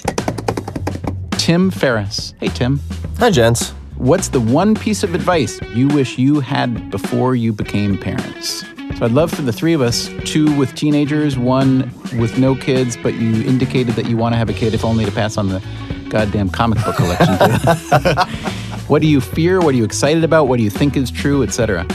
Tim 1.33 1.73
Ferriss. 1.73 2.33
Hey, 2.39 2.47
Tim. 2.47 2.79
Hi, 3.19 3.31
gents. 3.31 3.71
What's 3.97 4.29
the 4.29 4.41
one 4.41 4.77
piece 4.77 5.03
of 5.03 5.17
advice 5.17 5.61
you 5.75 5.89
wish 5.89 6.17
you 6.17 6.39
had 6.39 6.93
before 6.93 7.35
you 7.35 7.53
became 7.53 7.99
parents? 7.99 8.65
So 8.97 9.07
I'd 9.07 9.13
love 9.13 9.31
for 9.31 9.43
the 9.43 9.53
three 9.53 9.73
of 9.73 9.81
us, 9.81 10.11
two 10.25 10.55
with 10.57 10.75
teenagers, 10.75 11.39
one 11.39 11.91
with 12.19 12.39
no 12.39 12.55
kids, 12.55 12.97
but 12.97 13.15
you 13.15 13.43
indicated 13.45 13.95
that 13.95 14.07
you 14.07 14.17
want 14.17 14.35
to 14.35 14.37
have 14.37 14.51
a 14.51 14.53
kid 14.53 14.75
if 14.75 14.85
only 14.85 15.05
to 15.05 15.13
pass 15.13 15.37
on 15.39 15.49
the 15.49 15.63
goddamn 16.11 16.51
comic 16.51 16.85
book 16.85 16.97
collection 16.97 17.35
what 18.89 19.01
do 19.01 19.07
you 19.09 19.21
fear? 19.21 19.61
What 19.61 19.75
are 19.75 19.77
you 19.77 19.85
excited 19.85 20.25
about? 20.25 20.49
What 20.49 20.57
do 20.57 20.65
you 20.65 20.71
think 20.71 20.97
is 20.97 21.11
true, 21.11 21.43
etc.? 21.45 21.87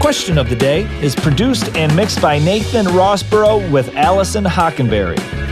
Question 0.00 0.38
of 0.38 0.48
the 0.48 0.56
Day 0.56 0.82
is 1.02 1.16
produced 1.16 1.76
and 1.76 1.94
mixed 1.96 2.22
by 2.22 2.38
Nathan 2.38 2.86
Rossborough 2.86 3.70
with 3.72 3.94
Allison 3.96 4.44
Hockenberry. 4.44 5.45